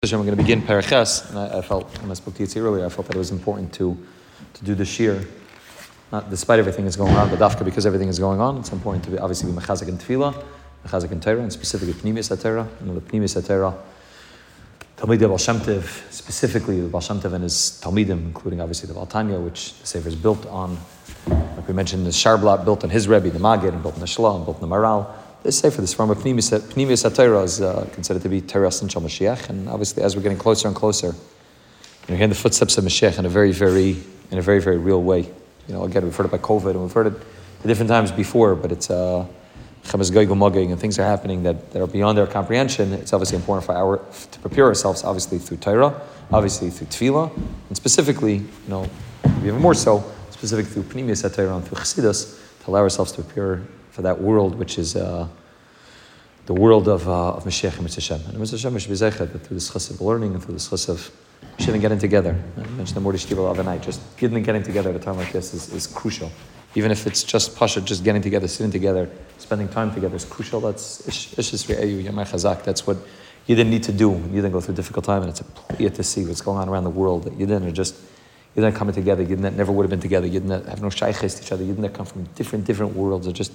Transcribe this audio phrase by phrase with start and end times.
[0.00, 2.86] We're going to begin Paraches, and I, I, felt when I spoke to you earlier,
[2.86, 3.98] I felt that it was important to
[4.54, 5.26] to do this year,
[6.12, 8.58] not despite everything that's going on, but dafka because everything is going on.
[8.58, 10.40] It's important to be obviously be mechazik and tefillah,
[10.86, 12.68] mechazik and Torah, and specifically pnimis atera.
[12.80, 13.76] You know the pnimis atera.
[14.98, 19.42] Talmid Shem Tov, specifically the Baal Shem Tov and his Talmidim, including obviously the Baltanya,
[19.42, 20.78] which the Sefer is built on,
[21.26, 24.28] like we mentioned, the Sharblat built on his Rebbe, the Magid, and built on the
[24.36, 25.12] and built on the Maral.
[25.44, 29.48] This for this from a Pnimis Atayra is uh, considered to be Teras and Mashiach,
[29.48, 31.14] and obviously as we're getting closer and closer,
[32.08, 33.96] you're hearing the footsteps of Mashiach in a very, very,
[34.32, 35.20] in a very, very real way.
[35.68, 37.12] You know, again, we've heard it by COVID, and we've heard it
[37.60, 39.26] at different times before, but it's uh,
[39.92, 42.92] and things are happening that, that are beyond our comprehension.
[42.94, 47.34] It's obviously important for our to prepare ourselves, obviously through Torah, obviously through Tefillah,
[47.68, 48.90] and specifically, you know,
[49.44, 53.62] even more so, specific through Pnimis Atayra and through Chassidus, to allow ourselves to prepare
[53.98, 55.26] for that world, which is uh,
[56.46, 59.72] the world of, uh, of Mashiach and Mitzvah And Mitzvah Hashem should be through this
[59.72, 61.10] chus of learning and through this chus of
[61.58, 62.40] shitting getting together.
[62.56, 63.82] I mentioned the Mordi Shtival of night.
[63.82, 66.30] Just getting, getting together at a time like this is, is crucial.
[66.76, 70.60] Even if it's just Pasha, just getting together, sitting together, spending time together is crucial.
[70.60, 72.62] That's Chazak.
[72.62, 72.98] That's what
[73.48, 74.12] you didn't need to do.
[74.12, 76.58] You didn't go through a difficult time, and it's a pleasure to see what's going
[76.58, 77.24] on around the world.
[77.24, 77.96] That you didn't just
[78.54, 79.22] you didn't coming together.
[79.22, 80.26] You didn't never would have been together.
[80.26, 81.64] You didn't have no shaykhs to each other.
[81.64, 83.26] You didn't come from different different worlds.
[83.26, 83.52] It just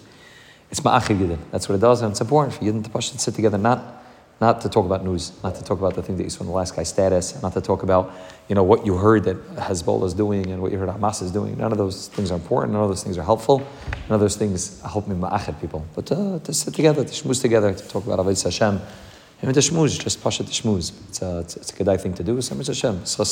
[0.74, 1.38] it's ma'achid yidin.
[1.52, 4.02] That's what it does, and it's important for yidin to push and sit together, not
[4.42, 6.48] not to talk about news, not to talk about the thing that you saw in
[6.48, 8.12] the last guy's status, not to talk about
[8.50, 11.32] you know what you heard that Hezbollah is doing and what you heard Hamas is
[11.32, 11.56] doing.
[11.60, 12.74] None of those things are important.
[12.74, 13.60] None of those things are helpful.
[14.10, 15.86] None of those things help me ma'achid people.
[15.94, 18.82] But uh, to sit together, to shmuz together, to talk about Avodah Hashem,
[19.44, 20.92] and to shmuz, just pasha to shmuz.
[21.10, 22.42] It's a, it's, it's a good thing to do.
[22.42, 23.24] So Hashem, so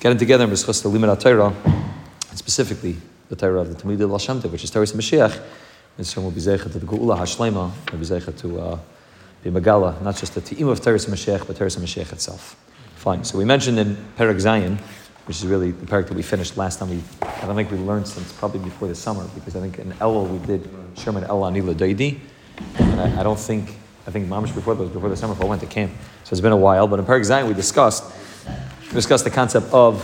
[0.00, 2.96] getting together and the limit and specifically
[3.28, 5.40] the Torah of the Talmid al which is Torah Mashiach
[5.98, 8.78] Hashem will be zeichet to the Geula Hashlema, will be zeichet to uh,
[9.42, 12.56] be Megala, not just the Te'im of Teres Mashiach, but Teres Mashiach itself.
[12.96, 13.24] Fine.
[13.24, 14.78] So we mentioned in Perek Zayin,
[15.26, 16.90] which is really the Perek that we finished last time.
[16.90, 19.92] We, I don't think we learned since probably before the summer, because I think in
[19.94, 22.20] Elul we did Sherman El Anila Daidi,
[22.78, 23.76] and I, I, don't think,
[24.06, 25.92] I think Mamish before that was before the summer, if I went to camp.
[26.24, 28.04] So it's been a while, but in Perek Zayin we discussed,
[28.82, 30.02] we discussed the concept of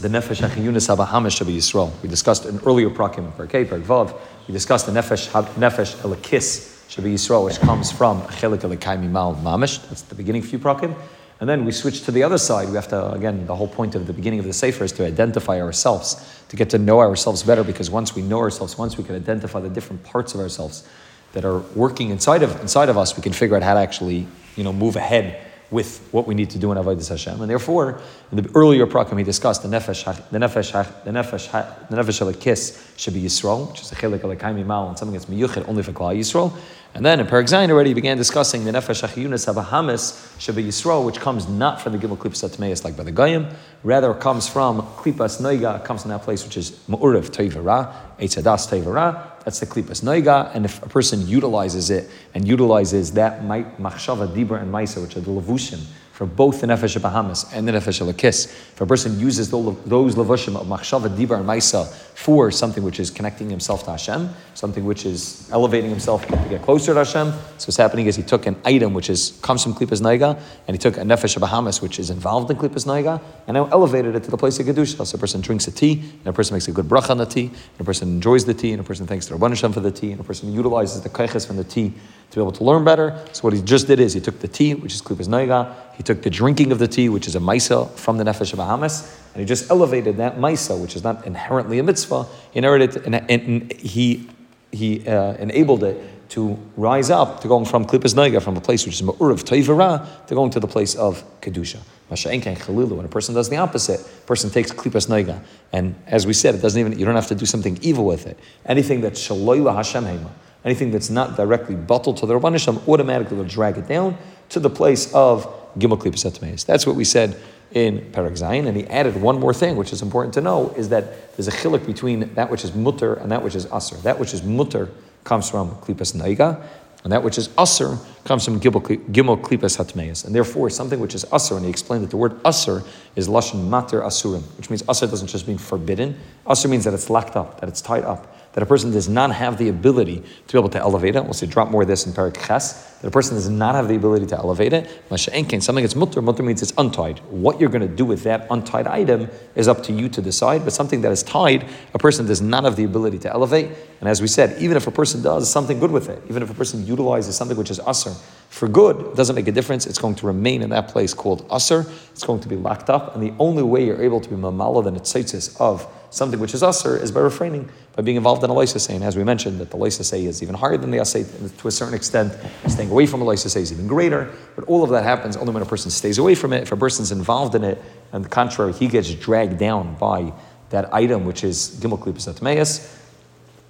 [0.00, 2.02] the Nefesh HaChiyunis HaBahamish Shabbat Yisrael.
[2.02, 4.18] We discussed an earlier prakim in Perk Vav.
[4.48, 9.86] We discussed the Nefesh Nefesh Elakis Shabbat Yisrael, which comes from Chelik Elakaimi Mal Mamish.
[9.90, 10.96] That's the beginning few prakim.
[11.38, 12.70] And then we switch to the other side.
[12.70, 15.04] We have to, again, the whole point of the beginning of the Sefer is to
[15.04, 19.04] identify ourselves, to get to know ourselves better, because once we know ourselves, once we
[19.04, 20.88] can identify the different parts of ourselves
[21.34, 24.26] that are working inside of, inside of us, we can figure out how to actually,
[24.56, 27.42] you know, move ahead with what we need to do in Avodah Hashem.
[27.42, 28.00] And therefore,
[28.32, 32.28] in the earlier program, he discussed the nefesh, the nefesh, the nefesh, the nefesh of
[32.28, 35.30] a kiss should be Yisrael, which is a chelik of a mal, and something that's
[35.30, 36.52] miyuchet only for Klal Yisrael.
[36.94, 41.06] And then in Perek Zayin already began discussing the Nefesh achiyunas Achiyunis Abahamis Shabbat Yisrael,
[41.06, 43.54] which comes not from the Gimel Klipas Atmeis like by the Goyim,
[43.84, 49.44] rather comes from Klipas Noiga, comes from that place which is Ma'urav Tevara, Eitzadas Tevara,
[49.44, 54.60] that's the Klipas Noiga, and if a person utilizes it and utilizes that Machshava, Dibra,
[54.60, 55.84] and Maisa, which are the Levushim,
[56.18, 58.46] for both the Nefesh Bahamas and the Nefesh Lakis.
[58.46, 63.08] If a person uses those levushim of Machshava, Dibar, and Maisa for something which is
[63.08, 67.66] connecting himself to Hashem, something which is elevating himself to get closer to Hashem, so
[67.68, 70.36] what's happening is he took an item which is comes from Klippas Naiga,
[70.66, 74.16] and he took a Nefesh Bahamas which is involved in Klippas Naiga, and now elevated
[74.16, 75.06] it to the place of Kedusha.
[75.06, 77.26] So a person drinks a tea, and a person makes a good bracha on the
[77.26, 79.78] tea, and a person enjoys the tea, and a person thanks the Rabban Hashem for
[79.78, 81.94] the tea, and a person utilizes the kaiches from the tea
[82.30, 83.18] to be able to learn better.
[83.32, 86.02] So what he just did is he took the tea, which is Klippas Naiga, he
[86.02, 89.18] took the drinking of the tea, which is a maisa from the Nefesh of Bahamas,
[89.34, 93.14] and he just elevated that maisa, which is not inherently a mitzvah, he inherited and,
[93.30, 94.28] and he,
[94.72, 95.98] he uh, enabled it
[96.30, 100.26] to rise up, to going from Klippas Naiga, from a place which is Ma'urav Taivara,
[100.26, 101.78] to going to the place of Kedusha.
[102.08, 106.54] When a person does the opposite, a person takes Klippas Naiga, and as we said,
[106.54, 108.38] it doesn't even, you don't have to do something evil with it.
[108.66, 110.30] Anything that's Shaloila Hashem Hema,
[110.64, 114.16] anything that's not directly bottled to the Rabban Hashem, automatically will drag it down
[114.50, 115.46] to the place of
[115.78, 117.36] Gimel Klippus That's what we said
[117.72, 120.88] in Perek Zayin, and he added one more thing, which is important to know, is
[120.88, 123.96] that there's a chilik between that which is mutter and that which is aser.
[123.96, 124.88] That which is mutter
[125.24, 126.62] comes from Klipas Naiga,
[127.04, 130.24] and that which is aser comes from Gimel Klipas Hatmeis.
[130.24, 132.82] And therefore, something which is aser, and he explained that the word aser
[133.16, 136.18] is Lashon Mater Asurim, which means aser doesn't just mean forbidden.
[136.50, 139.32] Aser means that it's locked up, that it's tied up that a person does not
[139.32, 141.22] have the ability to be able to elevate it.
[141.22, 143.94] We'll see drop more of this in Parak that a person does not have the
[143.94, 144.90] ability to elevate it.
[145.10, 147.20] Masha'enkin, something that's mutter, mutter means it's untied.
[147.30, 150.64] What you're going to do with that untied item is up to you to decide,
[150.64, 153.70] but something that is tied, a person does not have the ability to elevate.
[154.00, 156.50] And as we said, even if a person does something good with it, even if
[156.50, 159.86] a person utilizes something which is usr, for good, it doesn't make a difference.
[159.86, 161.88] It's going to remain in that place called Usr.
[162.10, 163.14] It's going to be locked up.
[163.14, 165.14] And the only way you're able to be mamala than its
[165.60, 168.88] of something which is Usr is by refraining, by being involved in a lysis.
[168.88, 171.24] And as we mentioned, that the lysis is even higher than the asay
[171.58, 172.32] to a certain extent.
[172.66, 174.32] Staying away from a lysis is even greater.
[174.56, 176.62] But all of that happens only when a person stays away from it.
[176.62, 177.80] If a person's involved in it,
[178.12, 180.32] and the contrary, he gets dragged down by
[180.70, 182.97] that item which is Gimel Atmeis,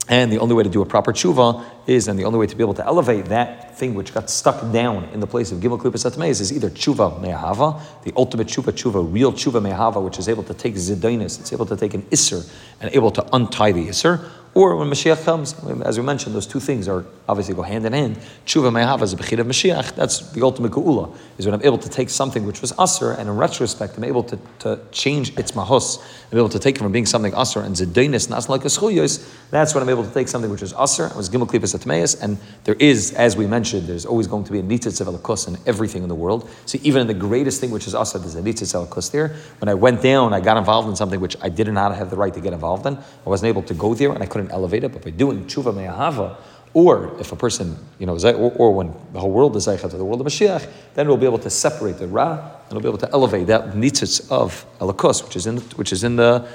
[0.08, 2.56] and the only way to do a proper tshuva is, and the only way to
[2.56, 5.78] be able to elevate that thing which got stuck down in the place of Gimel
[5.78, 10.28] Klipas Atmeis is either tshuva me'ahava, the ultimate tshuva, tshuva, real tshuva me'ahava, which is
[10.28, 12.50] able to take zidainis, it's able to take an isser
[12.80, 16.60] and able to untie the isser, or when Mashiach comes, as we mentioned, those two
[16.60, 18.16] things are obviously go hand in hand.
[18.46, 19.94] Tshuva me'ahava is a bechid of Mashiach.
[19.94, 21.14] That's the ultimate geula.
[21.36, 24.24] Is when I'm able to take something which was aser, and in retrospect, I'm able
[24.24, 26.02] to, to change its mahos.
[26.32, 28.62] I'm able to take it from being something aser and zedainis, not like.
[28.62, 32.20] That's when I'm able to take something which was aser, it was gimel klipas atmeis,
[32.20, 35.48] and there is, as we mentioned, there's always going to be a nitzitz of alakus
[35.48, 36.48] in everything in the world.
[36.66, 39.36] See, even in the greatest thing which is aser, there's a nitzitz alakus there.
[39.60, 42.16] When I went down, I got involved in something which I did not have the
[42.16, 42.96] right to get involved in.
[42.96, 44.92] I wasn't able to go there, and I couldn't elevate it.
[44.92, 46.36] But by doing tshuva me'ahava,
[46.74, 49.96] or if a person, you know, or, or when the whole world is Zaycha to
[49.96, 52.88] the world of Mashiach, then we'll be able to separate the Ra, and we'll be
[52.88, 56.46] able to elevate that nitzitz of Elikos, which is in, which is in the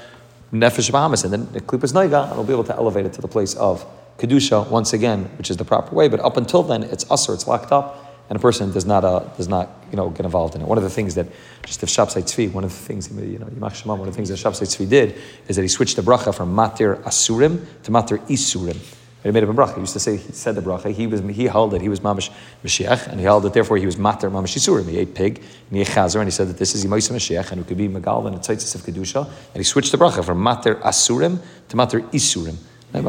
[0.52, 3.22] Nefesh Bahamas, and then the Klippas Naiga, and we'll be able to elevate it to
[3.22, 3.86] the place of
[4.18, 6.08] Kedusha once again, which is the proper way.
[6.08, 9.20] But up until then, it's usher, it's locked up, and a person does not, uh,
[9.38, 10.68] does not you know, get involved in it.
[10.68, 11.28] One of the things that,
[11.68, 14.16] just if Shabsai Tzvi, one of the things, you know, Yimach Shema, one of the
[14.16, 15.16] things that Shabsai Tzvi did
[15.48, 18.76] is that he switched the bracha from Matir Asurim to Matir Isurim.
[19.22, 19.76] He made him a bracha.
[19.76, 20.92] He used to say, he said the bracha.
[20.92, 21.82] He was, he held it.
[21.82, 22.32] He was mamish
[22.66, 23.54] Mashiach, and he held it.
[23.54, 24.90] Therefore, he was mater mamish Yisurim.
[24.90, 27.52] He ate pig, and he ate chazer, and he said that this is Yimoisa Mashiach,
[27.52, 29.28] and it could be Megal and Tzaitzis of Kedusha.
[29.28, 31.40] And he switched the bracha from mater Asurim
[31.70, 32.56] to mater Isurim.
[32.94, 33.00] The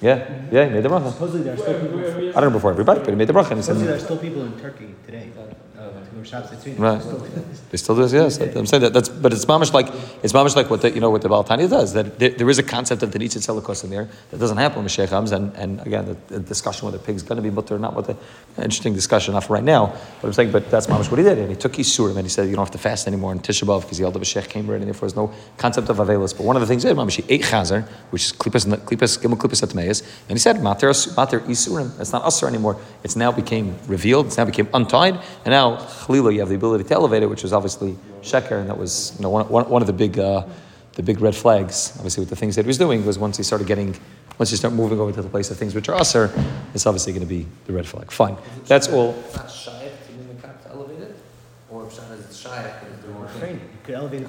[0.00, 1.12] Yeah, yeah, he made the bracha.
[1.12, 2.00] Supposedly there are still people.
[2.30, 3.50] I don't know before everybody, but he made the bracha.
[3.50, 5.30] And he said, there are still people in Turkey today.
[6.78, 7.02] Right.
[7.70, 8.56] They still do this, yes.
[8.56, 8.92] I'm saying that.
[8.92, 9.88] That's, but it's mamish like
[10.22, 11.92] it's mamish like what the, you know what the Balatani does.
[11.92, 14.82] That there, there is a concept of the nitzit selikos in there that doesn't happen
[14.82, 17.78] with Sheikh and and again the, the discussion whether pig's going to be mutter or
[17.78, 17.94] not.
[17.94, 18.16] What
[18.56, 19.94] interesting discussion for right now.
[20.20, 22.28] But I'm saying, but that's mamish what he did, and he took Yisurim and he
[22.28, 24.82] said you don't have to fast anymore in Tisha because the elder Sheikh came ready,
[24.82, 26.36] and therefore there's no concept of avelis.
[26.36, 29.18] But one of the things he did, mamish he ate chazer, which is klipas klipas
[29.18, 31.98] gimel klipas atmeis, and he said mater mater Yisurim.
[32.00, 32.76] It's not usher anymore.
[33.04, 34.26] It's now became revealed.
[34.26, 35.14] It's now became untied,
[35.44, 35.76] and now
[36.10, 39.14] chalila you have the ability to elevate it, which was obviously sheker, and that was
[39.16, 40.44] you know one, one, one of the big uh,
[40.94, 41.92] the big red flags.
[41.96, 43.96] Obviously, with the things that he was doing was once he started getting
[44.38, 46.32] once you start moving over to the place of things which are usher,
[46.74, 48.10] it's obviously going to be the red flag.
[48.10, 48.36] Fine,
[48.66, 49.12] that's all.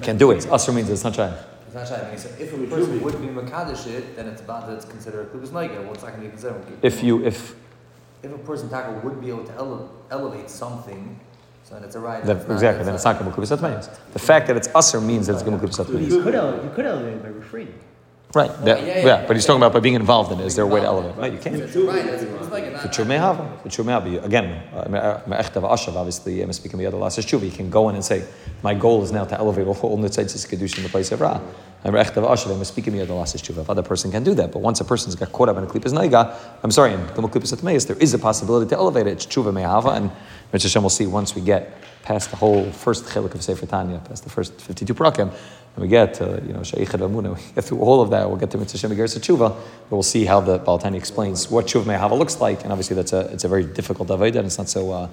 [0.00, 0.46] Can't do it.
[0.50, 1.32] Usher means it's not shy.
[1.66, 1.94] It's not shy.
[2.38, 5.48] If a person would be makadish it, then it's bad that it's considered a klubas
[5.48, 5.84] noiga.
[5.86, 6.62] What's not going to be considered?
[6.82, 7.54] If you if
[8.22, 11.18] if a person taka would be able to ele- elevate something
[11.72, 12.22] then it's a right.
[12.24, 12.84] Then, exactly.
[12.84, 16.10] Then it's not Gemul Kubis The fact that it's Usr means that it's Gemul Kubis
[16.10, 17.74] You could elevate, you could elevate by refraining.
[18.34, 18.48] Right.
[18.64, 20.46] That, yeah, yeah, yeah, but he's talking about by being involved in it.
[20.46, 21.18] Is there a way to elevate?
[21.18, 21.54] No, you can't.
[21.54, 22.06] Right.
[22.06, 23.62] Uh, uh, the true mehav.
[23.62, 24.24] The true mehav.
[24.24, 25.96] Again, me'echtav ashav.
[25.96, 27.44] Obviously, I'm speaking of the last tshuva.
[27.44, 28.26] You can go in and say,
[28.62, 31.42] my goal is now to elevate all nitzitzis kedusha in the place of ra.
[31.84, 32.56] I'm me'echtav ashav.
[32.56, 33.58] I'm speaking of the last tshuva.
[33.58, 35.66] If other person can do that, but once a person's got caught up in a
[35.66, 39.12] klipas naiga, I'm sorry, in the klipas atmeis, there is a possibility to elevate it.
[39.12, 40.10] It's tshuva mehava, and
[40.52, 43.98] Mitzvah Hashem will see once we get past the whole first chilik of Sefer Tanya,
[44.00, 45.32] past the first 52 prakim,
[45.74, 48.38] and we get to, you know, Shaykh Amuna, we get through all of that, we'll
[48.38, 52.18] get to Mitzvah Shem Tshuva, but we'll see how the Balatani explains what Tshuva Mehava
[52.18, 54.90] looks like, and obviously that's a, it's a very difficult Avodah, and it's not so,
[54.90, 55.08] uh,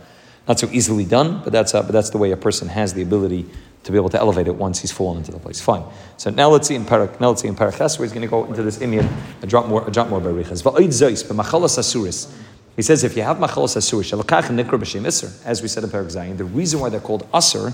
[0.48, 3.01] not so easily done, but that's, uh, but that's the way a person has the
[3.01, 3.46] ability
[3.84, 5.62] to be able to elevate it once he's fallen into the place.
[5.62, 5.84] Fine.
[6.17, 8.27] So now let's see in Parak, now let's see in Paraches, where he's going to
[8.27, 9.08] go into this Indian,
[9.41, 12.29] a drop more, a drop more b'machalas asuris,
[12.79, 15.89] he says if you have machalos asur, shalakach nikra b'shem iser, as we said in
[15.89, 17.74] Parak Zayin, the reason why they're called asur,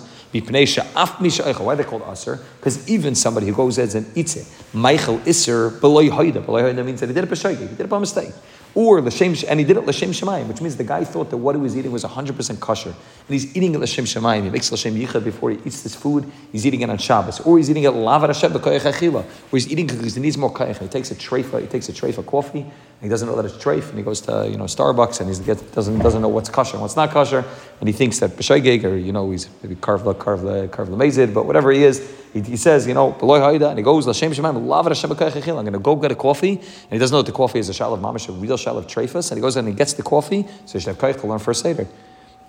[1.63, 6.09] why they're called asur, because even somebody who goes and eats it, meichel iser beloy
[6.09, 8.33] hoida, beloy hoida means that he did it b'shaygi, he did it by mistake.
[8.73, 11.55] Or l'shem, and he did it l'shem shemayim, which means the guy thought that what
[11.55, 14.45] he was eating was 100% kosher, and he's eating it l'shem shemayim.
[14.45, 16.29] He makes l'shem yichad before he eats this food.
[16.51, 19.71] He's eating it on Shabbos, or he's eating it lavar Hashem b'koyach achila, or he's
[19.71, 20.79] eating because he needs more koyach.
[20.81, 22.65] He takes a treifa, he takes a treifa coffee,
[23.05, 25.35] he doesn't know that it's treif, and he goes to you know Starbucks, and he
[25.73, 27.45] doesn't doesn't know what's kosher and what's not kosher,
[27.79, 31.45] and he thinks that b'shaygeg, or you know he's maybe karvla karvla karvla mezid, but
[31.45, 34.65] whatever he is, he, he says you know beloy haida, and he goes l'shem shemayim
[34.65, 35.11] lavar Hashem.
[35.11, 37.69] I'm going to go get a coffee, and he doesn't know that the coffee is
[37.69, 39.93] a shal of mamish, a real shal of treifas, and he goes and he gets
[39.93, 41.87] the coffee, so he should have to learn first seder.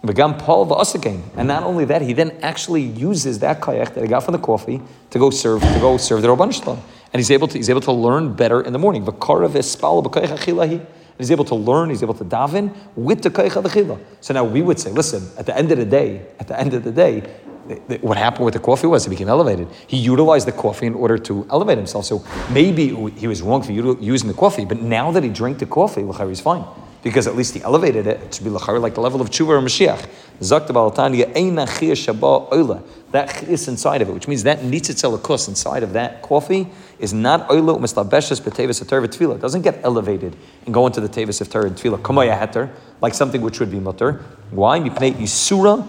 [0.02, 4.38] And not only that, he then actually uses that kayak that he got from the
[4.38, 6.80] coffee to go serve to go serve the Rabban Shalom,
[7.16, 9.02] and he's able to he's able to learn better in the morning.
[9.02, 13.98] Achilahi, he's able to learn, he's able to daven with the Kaich Adachila.
[14.20, 16.74] So now we would say, listen, at the end of the day, at the end
[16.74, 17.20] of the day,
[18.02, 19.66] what happened with the coffee was he became elevated.
[19.86, 22.04] He utilized the coffee in order to elevate himself.
[22.04, 25.64] So maybe he was wrong for using the coffee, but now that he drank the
[25.64, 26.66] coffee, he's fine.
[27.06, 29.60] Because at least he elevated it to be l'chayr, like the level of tshuva or
[29.60, 30.08] Mashiach.
[33.12, 36.66] That inside of it, which means that nitzitzel inside of that coffee
[36.98, 39.36] is not oila u'mistabeshes b'tevis ater v'tfila.
[39.36, 40.34] It doesn't get elevated
[40.64, 42.02] and go into the tevis of and tefillah.
[42.02, 42.70] Kamaya heter,
[43.00, 44.24] like something which would be mutter.
[44.50, 44.80] Why?
[44.80, 45.86] Yisura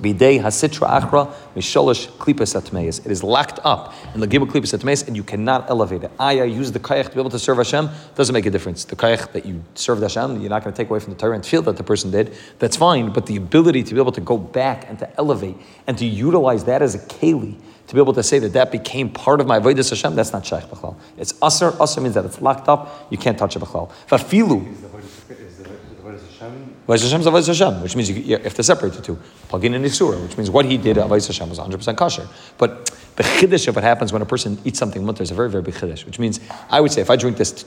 [0.00, 3.04] Bidei hasitra achra misholosh klipas atmeis.
[3.04, 6.10] It is locked up in the gibel klipas atmeis, and you cannot elevate it.
[6.18, 7.88] I use the kayach to be able to serve Hashem.
[8.14, 8.84] Doesn't make a difference.
[8.84, 11.34] The kayach that you served Hashem, you're not going to take away from the Torah
[11.34, 12.34] and feel that the person did.
[12.58, 13.10] That's fine.
[13.12, 16.64] But the ability to be able to go back and to elevate and to utilize
[16.64, 19.60] that as a keli to be able to say that that became part of my
[19.60, 20.96] avodas Hashem, that's not shaykh b'chlal.
[21.18, 21.74] It's aser.
[21.80, 23.06] Aser means that it's locked up.
[23.10, 23.90] You can't touch it b'chlal.
[24.08, 24.72] Fafilu.
[24.72, 27.12] Is the Avodah is the Avodah Is
[27.82, 29.18] which means you, have to separate the two.
[29.48, 32.28] Plug in an Isura, which means what he did Avodas Hashem was 100% kosher.
[32.58, 35.48] But the chiddush of what happens when a person eats something mutter is a very,
[35.48, 37.66] very big chiddush, which means I would say if I drink this t-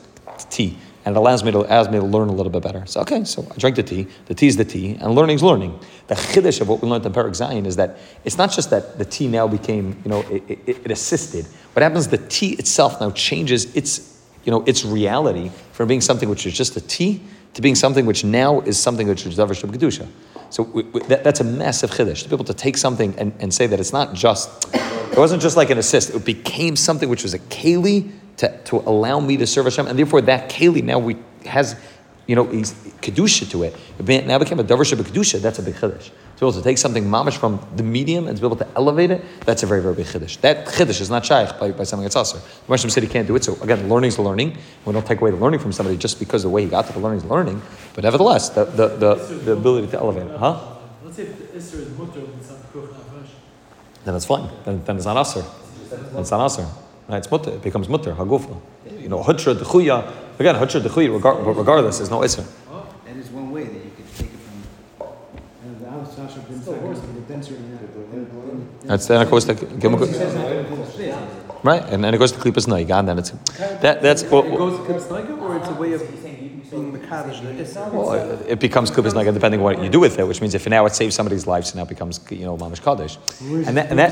[0.50, 2.86] tea and it allows me to allows me to learn a little bit better.
[2.86, 4.08] So okay, so I drank the tea.
[4.26, 5.80] The tea is the tea, and learning's learning.
[6.08, 9.00] The chiddush of what we learned in Perak Zayin is that it's not just that
[9.00, 11.46] the tea now became, you know, it, it, it assisted.
[11.74, 12.10] What happens?
[12.10, 16.54] The tea itself now changes its, you know, its reality from being something which is
[16.54, 17.22] just a tea
[17.54, 20.08] to being something which now is something which is davar sheb kedusha.
[20.50, 23.34] So we, we, that, that's a massive chiddush to be able to take something and,
[23.40, 26.14] and say that it's not just, it wasn't just like an assist.
[26.14, 29.98] It became something which was a keli to, to allow me to serve Hashem, and
[29.98, 31.76] therefore that keli now we has,
[32.28, 33.76] you know, kedusha to it.
[34.00, 35.42] It now became a davar kedusha.
[35.42, 36.12] That's a big chiddush.
[36.38, 38.68] To be able to take something mamish from the medium and to be able to
[38.76, 40.40] elevate it, that's a very very big chiddush.
[40.42, 42.40] That chiddush is not shaykh by, by something that's aser.
[42.68, 43.44] The Moshe said he can't do it.
[43.44, 44.56] So again, learning is learning.
[44.86, 46.94] We don't take away the learning from somebody just because the way he got to
[46.94, 47.62] the learning is learning.
[47.96, 49.16] But nevertheless, the the, the,
[49.46, 50.76] the ability to elevate it, huh?
[51.04, 52.90] Let's say if the Isser is mutter and some koch.
[54.08, 54.50] Then it's fine.
[54.64, 55.44] Then, then it's not aser.
[55.90, 56.66] Then it's not aser.
[57.10, 57.18] Right?
[57.18, 57.52] It's mutter.
[57.52, 58.14] It becomes mutter.
[58.14, 58.58] Hagufa.
[59.02, 60.40] You know, hutra dechuya.
[60.40, 61.12] Again, hutra dechuya.
[61.58, 62.46] Regardless, there's no iser.
[63.06, 65.08] That is one way that you could take it from.
[65.66, 68.77] And the house Sasha been worse, but the denser than that.
[68.88, 69.54] That's then it goes to
[71.64, 73.32] right, and then it goes to klipas naiga, and then it's
[73.82, 76.02] that that's well, It goes to Kibsnaiga or it's a way of
[76.72, 77.92] being Makadish the Isser?
[77.92, 78.14] well,
[78.48, 80.86] it becomes klipas naiga depending on what you do with it, which means if now
[80.86, 83.18] it saves somebody's life, so now it becomes you know mamish kaddish,
[83.68, 84.12] and that and that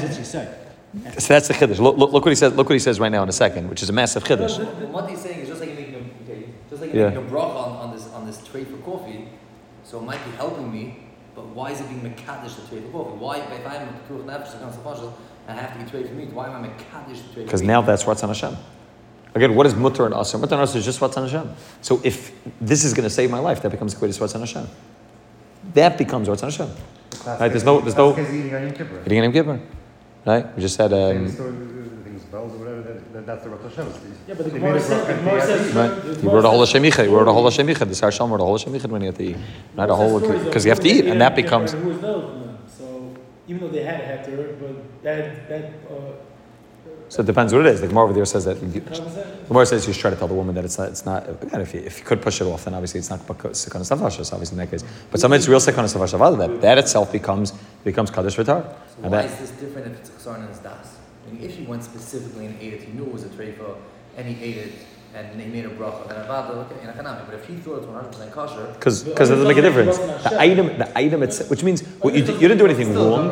[1.19, 1.79] so that's the chiddush.
[1.79, 2.53] Look, look, look what he says.
[2.53, 4.57] Look what he says right now in a second, which is a massive chiddush.
[4.57, 7.25] But what he's saying is just like you're making a, okay, just like you're making
[7.25, 9.27] a broth on, on this on this tray for coffee,
[9.83, 10.97] so it might be helping me,
[11.35, 13.17] but why is it being mekadosh the tray for coffee?
[13.17, 14.79] Why if I'm a kuch nefesh against
[15.47, 17.43] and I have to be tray for meat, why am I mekadosh the tray for
[17.43, 18.55] Because now that's what's on Hashem.
[19.35, 20.37] Again, what is mutter and aser?
[20.37, 21.53] Mutter and aser is just what's on Hashem.
[21.81, 24.41] So if this is going to save my life, that becomes the greatest what's on
[24.41, 24.67] Hashem.
[25.73, 26.69] That becomes what's on Hashem.
[27.25, 27.49] Right?
[27.49, 29.01] There's no, there's no Because eating on Yom Kippur.
[29.05, 29.59] eating Yom Kippur.
[30.25, 30.55] Right?
[30.55, 32.53] We just had Same um, story, uh, things, bells
[33.15, 34.11] or whatever, that, that, that's the Rosh Hashanah.
[34.27, 35.75] Yeah, but the Gemara says, the Gemara says.
[35.75, 36.17] right.
[36.17, 37.05] He wrote a whole Hashem Yichud.
[37.05, 37.87] He wrote a whole Hashem Yichud.
[37.87, 39.37] The Sar Shalom wrote a whole Hashem Yichud when he had to eat.
[39.75, 41.73] Not a whole because you have to eat, and that becomes.
[41.73, 43.13] Who was no, so
[43.47, 46.13] even though they had a heter, but that that uh,
[47.09, 47.81] So it depends what it is.
[47.81, 48.59] The Gemara over there says that.
[48.59, 49.45] The conversation.
[49.47, 50.89] Gemara says you should try to tell the woman that it's not.
[50.89, 51.29] It's not.
[51.29, 54.33] Again, if you, if you could push it off, then obviously it's not sikon savashas.
[54.33, 56.37] Obviously in that case, but sometimes it's real sikon savashas.
[56.37, 57.53] That that itself becomes
[57.83, 58.63] becomes kaddish v'tar.
[58.63, 60.94] So And why that is this different if it's chasarn and it's das?
[61.41, 63.77] If he went specifically and ate it, he knew it was a treifa,
[64.17, 64.73] and he ate it,
[65.15, 67.25] and they made a bracha, then avada, okay, in economic.
[67.25, 69.97] But if he thought it was 100% kosher, because it doesn't make a difference.
[69.97, 73.27] The item the item itself, which means what you, you didn't do anything wrong.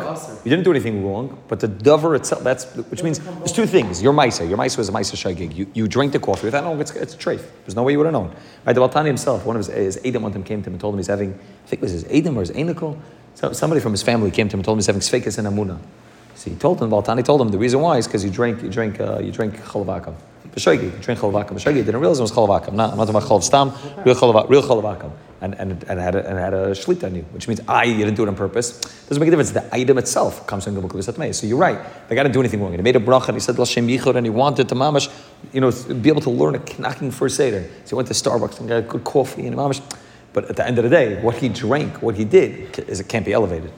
[0.45, 2.43] You didn't do anything wrong, but the dover itself.
[2.43, 4.01] That's which means there's two things.
[4.01, 5.53] Your ma'isa, your ma'isa was a ma'isa shagig.
[5.53, 7.43] You you drink the coffee without knowing oh, it's it's a treif.
[7.65, 8.33] There's no way you would have known.
[8.65, 8.73] Right?
[8.73, 10.93] The Baltani himself, one of his, his Adam one time came to him and told
[10.93, 11.33] him he's having.
[11.33, 12.97] I think it was his Adam or his Anikel.
[13.35, 15.47] So, somebody from his family came to him and told him he's having sfekas and
[15.47, 15.79] amuna.
[16.35, 18.69] So he told him, Baltani told him the reason why is because you drink you
[18.69, 20.15] drink uh, you drink chalavakam.
[20.51, 21.51] B'shagi, you drink chalavakam.
[21.51, 22.73] B'shagi didn't realize it was chalavakam.
[22.73, 23.69] No, I'm not talking about stam,
[24.05, 25.11] real chalavakam, real chalavakam.
[25.41, 27.97] And, and, and had a, and had a shlit on you, which means I you
[27.97, 28.79] didn't do it on purpose.
[28.79, 29.51] Doesn't make a difference.
[29.51, 31.77] The item itself comes from Gimel Kuvis So you're right.
[32.07, 32.71] They got to do anything wrong.
[32.71, 35.11] He made a bracha and he said Lashem Yichud and he wanted to mamash,
[35.51, 37.69] you know, be able to learn a knocking for seder.
[37.83, 39.81] So he went to Starbucks and got a good coffee and mamash.
[40.31, 43.09] But at the end of the day, what he drank, what he did, is it
[43.09, 43.73] can't be elevated.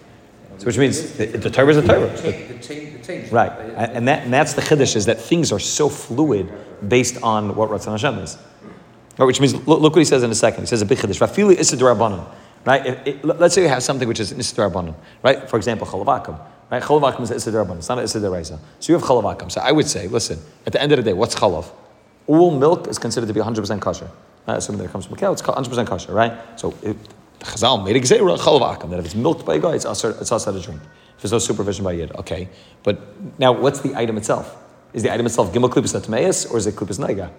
[0.57, 2.07] So which means the, the Torah is a Torah.
[2.07, 3.29] the the.
[3.31, 6.51] Right, and, that and that's the chiddush is that things are so fluid
[6.88, 8.38] based on what Ratzon Hashem is.
[9.17, 10.62] Right, which means look, look what he says in a second.
[10.62, 11.19] He says a big chiddush.
[11.19, 12.25] Rafili isidurabanan.
[12.65, 12.85] Right.
[12.85, 14.95] If- it- let's say you have something which is isidurabanan.
[15.21, 15.50] Right.
[15.50, 16.39] For example, chalavakam.
[16.71, 16.81] Right.
[16.81, 17.77] Chalavakam is isidurabanan.
[17.77, 18.59] It's not isiduraisa.
[18.79, 19.51] So you have chalavakam.
[19.51, 20.39] So I would say, listen.
[20.65, 21.69] At the end of the day, what's chalav?
[22.27, 24.09] All milk is considered to be 100% kosher.
[24.47, 26.33] Not assuming that it comes from a cow, it's 100% kosher, right?
[26.59, 26.95] So the
[27.39, 30.20] Chazal made a gzeira, chalav akam, that if it's milked by a guy, it's asr,
[30.20, 30.82] it's asr to drink.
[31.15, 32.50] If there's no supervision by yid, okay.
[32.84, 33.01] But
[33.39, 34.56] now, what's the item itself?
[34.94, 37.30] Is the item itself gimel klippus atmeis or is it klippus naiga?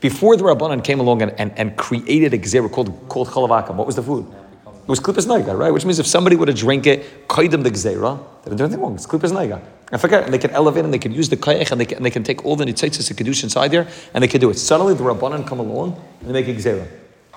[0.00, 3.86] Before the Rabbanan came along and, and, and created a gzeira called, called chalavakam, what
[3.86, 4.26] was the food?
[4.66, 5.72] It was klippus naiga, right?
[5.72, 8.80] Which means if somebody would have drank it, kaidem the gzeira, they didn't do anything
[8.80, 8.94] wrong.
[8.94, 9.62] It's klippus naiga.
[9.90, 11.96] I forget, and they can elevate and they can use the kayach and they can,
[11.96, 14.50] and they can take all the nitzitzis and kedusha inside there and they can do
[14.50, 14.54] it.
[14.54, 16.86] Suddenly the Rabbanan come along and they make a gzeira.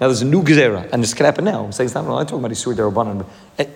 [0.02, 1.64] Now there's a new gezerah, and this can happen now.
[1.64, 2.06] I'm saying it's not.
[2.06, 3.24] I'm not talking about Isur the Rabbanan.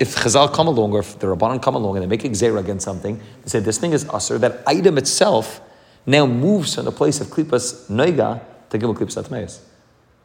[0.02, 2.62] If Chazal come along, or if the Rabbanan come along and they make a gezerah
[2.62, 4.40] against something, they say this thing is usher.
[4.40, 5.62] That item itself
[6.08, 8.42] now moves from the place of klipas noiga
[8.72, 9.60] to gimel klipas atmeis.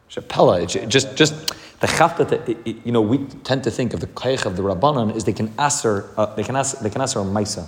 [0.09, 1.49] Shapella, just just
[1.81, 5.25] the chafta you know we tend to think of the kaich of the Rabbanan is
[5.25, 7.67] they can aser uh, they can aser they can aser a maisa.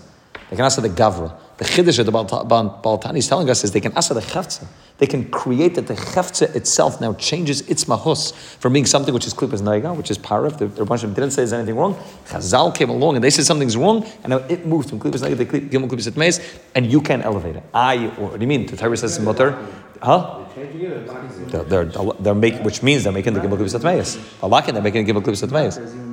[0.50, 1.38] They can aser the gavra.
[1.58, 4.22] The chiddush that the Baal Baal Tani is telling us is they can aser the
[4.22, 4.66] chefza.
[4.98, 9.28] They can create that the chefza itself now changes its mahus from being something which
[9.28, 10.58] is klipas naiga, which is paraf.
[10.58, 11.94] The, Rabbanim didn't say there's anything wrong.
[12.26, 15.38] Chazal came along and they said something's wrong, and now it moved from klipas naiga
[15.38, 16.42] to gimel klipas etmeis,
[16.74, 17.64] and you can't elevate it.
[17.74, 18.66] I, or, what do you mean?
[18.66, 19.52] The Torah says mutter,
[20.02, 20.46] huh?
[20.56, 21.86] They're, they're,
[22.20, 24.18] they're making, which means they're making the gimel klipas etmeis.
[24.40, 26.12] Alakin, they're making the gimel klipas etmeis.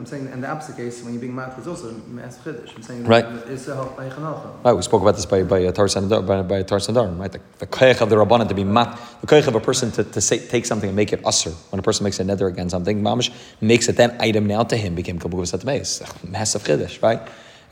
[0.00, 1.92] There's even- if- I'm saying in the opposite case, when you're being mat, it's also
[2.08, 2.74] me'as chiddush.
[2.76, 3.24] I'm saying Right.
[3.48, 3.74] it's a.
[4.64, 5.88] Right, we spoke about this by by uh, Tar
[6.22, 6.62] by, by
[7.18, 7.32] right?
[7.32, 10.04] The, the koyach of the rabbanan to be mat, the koyach of a person to,
[10.04, 11.50] to say, take something and make it usher.
[11.70, 13.30] When a person makes a nether against something, mamish
[13.60, 17.20] makes it that item now to him became kabul massive chiddush, right?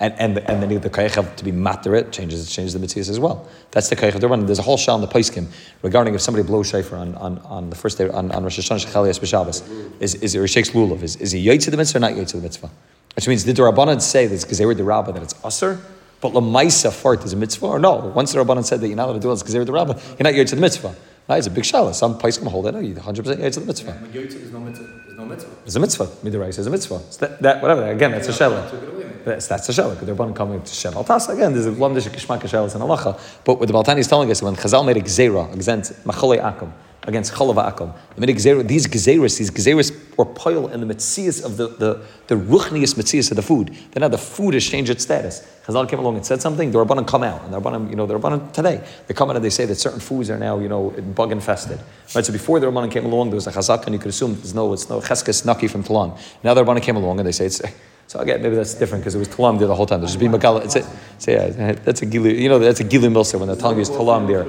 [0.00, 3.10] And and and then the koyach of to be matter it changes changes the mitzvahs
[3.10, 3.48] as well.
[3.72, 4.44] That's the the.
[4.46, 5.48] There's a whole shal in the poskim
[5.82, 8.86] regarding if somebody blows shofar on, on, on the first day on, on Rosh Hashanah
[8.86, 12.12] Shechalias B'Shabbos, is is he shakes lulav, is is he yaitz the mitzvah or not
[12.12, 12.70] yaitz the mitzvah?
[13.16, 15.80] Which means did the rabbanan say this because they were the rabbah that it's usher?
[16.20, 17.96] But lamaisa fart is a mitzvah or no?
[18.14, 19.72] Once the rabbanan said that you're not allowed to do it because they were the
[19.72, 20.94] rabbah, you're not yaitz the mitzvah.
[21.28, 21.38] Right?
[21.38, 21.94] It's a big shalah.
[21.94, 22.72] Some place can hold it.
[22.72, 23.92] No, you're 100 percent yaitz the mitzvah.
[23.94, 24.84] When you there's no mitzvah.
[24.84, 25.50] There's no mitzvah.
[25.66, 26.06] It's a mitzvah.
[26.06, 27.00] Midirais is a mitzvah.
[27.08, 27.90] It's that, that whatever.
[27.90, 28.97] Again, that's a shalah.
[29.28, 29.72] That's, that's a.
[29.72, 31.34] Because they're both coming to Shem Al Tasa.
[31.34, 33.20] Again, there's a Lamdish Kishmak Shelas and Alacha.
[33.44, 36.72] But what the Baltani is telling us, when Chazal made a Gzera against Macholei Akum,
[37.02, 40.94] against Cholava Akum, they made a Gzera, these Gzeras, these Gzeras were pile in the
[40.94, 43.68] Metzias of the, the, the Ruchnius Metzias of the food.
[43.92, 45.46] Then now the food has changed its status.
[45.64, 47.42] Chazal came along and said something, the Rabbanan come out.
[47.44, 49.74] And the Rabbanan, you know, the Rabbanan today, they come out and they say that
[49.74, 51.78] certain foods are now, you know, bug infested.
[52.14, 52.24] Right?
[52.24, 54.54] So before the Rabbanan came along, there was a Chazak, and you could assume there's
[54.54, 56.18] no, it's no Cheskes Naki from Talan.
[56.42, 57.60] Now the Rabbanan came along and they say it's,
[58.08, 60.00] so again, maybe that's different because it was Talam there the whole time.
[60.00, 60.64] There's just be Magala.
[60.64, 60.82] It's a,
[61.18, 62.34] so yeah, that's a gilu.
[62.36, 64.46] You know, that's a gilu milsa when they're is you Talam there.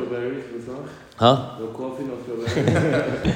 [1.17, 1.57] Huh?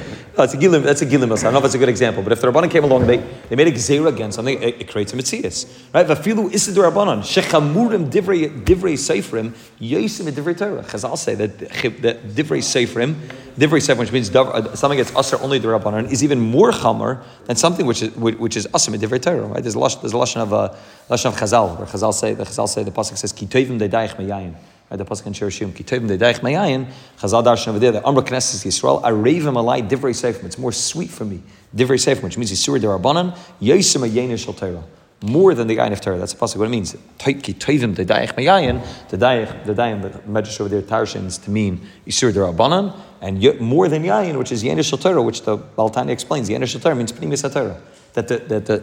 [0.36, 1.30] It's a gilim, that's a gilim.
[1.30, 3.18] I don't know if it's a good example, but if the Rabbanan came along, they,
[3.48, 5.72] they made a gzera against something, it, it creates a mitzias.
[5.94, 6.04] Right?
[6.04, 10.82] Vafilu isid Rabbanan, shechamurim divrei, divrei seifrim, yosim divrei Torah.
[10.82, 11.56] Chazal say that,
[12.02, 13.14] that divrei seifrim,
[13.56, 17.22] divrei seifrim, which means uh, something that's usher only the Rabbanan, is even more chamor
[17.44, 19.42] than something which is, which is usher divrei Torah.
[19.42, 19.62] Right?
[19.62, 20.74] There's a lush, there's a lashon of, uh,
[21.08, 24.16] lashon of Chazal, where Chazal say, the Chazal say, the Pasuk says, ki tovim dedaich
[24.16, 24.56] meyayin.
[24.90, 26.86] Right, the pasuk in Shirashim, Kitovim dedaich mayayin,
[27.18, 30.44] Chazal darshan over there, the Amra Knesset Yisrael, Arevim alai divrei seifim.
[30.44, 31.42] It's more sweet for me.
[31.74, 34.84] Divrei seifim, which means Yisur derabanan, Yosim ayin shel Torah.
[35.22, 36.18] More than the Yain of Torah.
[36.18, 36.58] That's the pasuk.
[36.58, 36.94] What it means.
[37.18, 43.58] Kitovim dedaich mayayin, the daich, the medrash over there, Tarshins to mean Yisur derabanan, and
[43.58, 46.50] more than Yain, which is Yain shel Torah, which the Baltani explains.
[46.50, 47.80] Yain shel Torah means Pnimis HaTorah.
[48.12, 48.78] That the, that the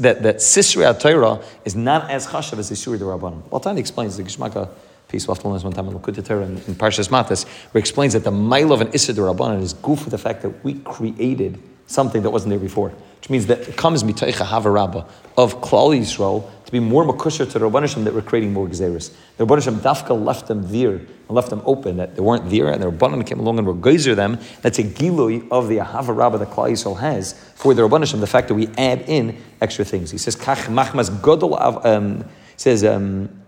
[0.00, 3.42] that that Sisra Torah is not as chashav as Yisur derabanan.
[3.48, 4.68] Baltani explains the Geshmaka
[5.14, 5.26] piece.
[5.26, 8.80] This one time in Torah in, Parshas Matas, where it explains that the mile of
[8.80, 12.58] an Issa Rabbanan is goof with the fact that we created something that wasn't there
[12.58, 12.90] before.
[12.90, 17.58] Which means that it comes mitaycha havarabba of Klal Yisrael to be more makusher to
[17.58, 19.14] the Rabbanishim that we're creating more gezeris.
[19.36, 22.82] The Rabbanishim dafka left them there and left them open, that they weren't there, and
[22.82, 24.38] the Rabbanim came along and were geyser them.
[24.62, 28.48] That's a gilui of the havarabba that Klal Yisrael has for the Rabbanishim, the fact
[28.48, 30.10] that we add in extra things.
[30.10, 33.43] He says, kach machmas godol av, um, he says, um,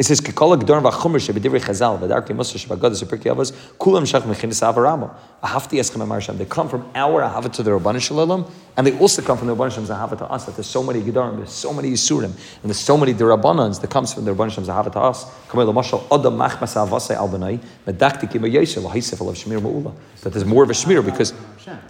[0.00, 4.62] it says, "Kikol gedorn v'chumer shebedivrei Chazal v'darkei Musa shebagadol sepirkei Avos kulam shach mechinas
[4.62, 8.86] avarama ahavti eschem amar Hashem." They come from our ahava to the Rabbanim Shalom, and
[8.86, 10.46] they also come from the Rabbanim Shalom's ahava to us.
[10.46, 12.34] That there's so many gedorim, there's so many yisurim, and
[12.64, 15.26] there's so many derabbanans that comes from the Rabbanim Shalom's ahava to us.
[15.50, 19.92] Kamei l'mashal adam machmas avasei al b'nai medakti kima yosef l'haisef alav shmir ma'ula.
[20.22, 21.34] That there's more of a shmir because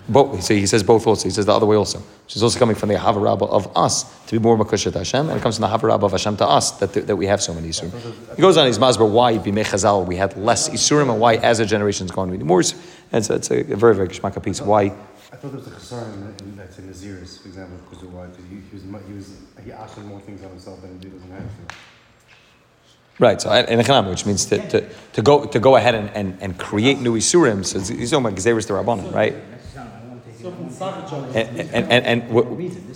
[0.09, 0.43] both.
[0.43, 1.25] So he says both also.
[1.25, 3.77] He says the other way also, which is also coming from the ahava rabbah of
[3.77, 6.37] us to be more makushat Hashem, and it comes from the ahava rabbah of Hashem
[6.39, 8.37] to us that, that we have so many yisurim.
[8.37, 11.61] He goes on his masber why bimei chazal we had less isurim and why as
[11.61, 12.63] a generation is going to be more.
[13.13, 14.61] And so it's a very very geshmaka piece.
[14.61, 14.93] Why?
[15.33, 18.13] I thought there was a chasar in, in, that's in Naziris, for example, because of
[18.13, 18.27] why?
[18.27, 21.31] Because he, he was he was he asked more things on himself than he doesn't
[21.31, 21.75] have to.
[23.21, 26.39] Right, so in Echanami, which means to, to, to go to go ahead and, and,
[26.41, 29.37] and create new Isurim, so he's talking about Gezeris the Rabbanon, right?
[31.35, 32.46] And, and, and, and what,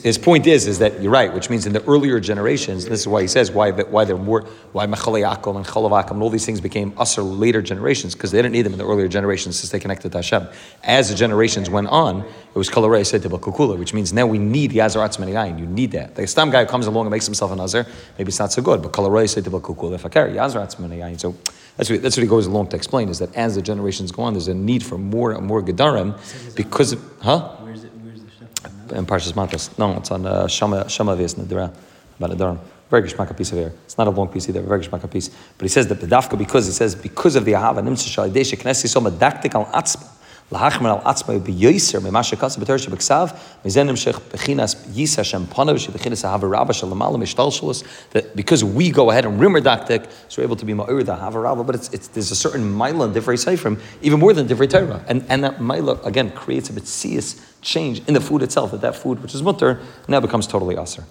[0.03, 3.09] his point is, is that you're right, which means in the earlier generations, this is
[3.09, 6.47] why he says why, why they're more, why Mechalei Yaakov and Chalav and all these
[6.47, 9.67] things became usher later generations, because they didn't need them in the earlier generations to
[9.67, 10.49] stay connected to Hashem.
[10.83, 14.39] As the generations went on, it was Kalarei said to Kukula, which means now we
[14.39, 16.15] need Yazar Atzman Yain, you need that.
[16.15, 17.87] The Stam guy who comes along and makes himself an Azar,
[18.19, 21.21] maybe it's not so good, but Kalarei said to Kukula, if I carry Yazar Atzman
[21.21, 21.35] So
[21.77, 24.23] that's what, that's what he goes along to explain, is that as the generations go
[24.23, 26.15] on, there's a need for more and more Gedarim,
[26.55, 27.57] because of, huh?
[27.63, 28.73] Where's it, where's the stuff?
[28.93, 29.77] In Parshas Matas.
[29.79, 31.75] No, it's on uh, Shama Shama Ves Nadira
[32.19, 32.61] about a Durham.
[32.91, 33.73] Very geschmack piece of air.
[33.85, 34.61] It's not a long piece either.
[34.61, 35.29] Very geschmack piece.
[35.29, 38.89] But he says that bedafka because he says because of the ahava nimsa shalidesha knesi
[38.89, 40.07] so medaktik al atzma.
[40.51, 46.23] Lahachmer al atzma beyoser memasha kasa b'ter shebeksav mezen nimshech bechinas yisa shem panav shebechinas
[46.23, 50.47] ahava rabba shalamala mishtal shalos that because we go ahead and rimmer daktik so we're
[50.47, 53.15] able to be ma'ir the ahava rabba but it's, it's there's a certain mila in
[53.15, 57.41] divrei seifrim even more than divrei Torah and and that mila again creates a mitzias
[57.63, 61.05] change in the food itself that that food which is mutter now becomes totally aser.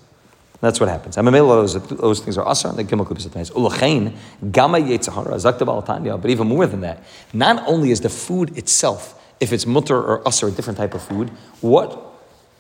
[0.62, 1.18] That's what happens.
[1.18, 3.52] And those, those things are asar and the gimel atmeis.
[3.52, 4.16] Ulachain
[4.50, 6.22] gama yetzahara zakta.
[6.22, 10.24] But even more than that, not only is the food itself, if it's mutter or
[10.26, 11.30] asar, a different type of food,
[11.62, 12.10] what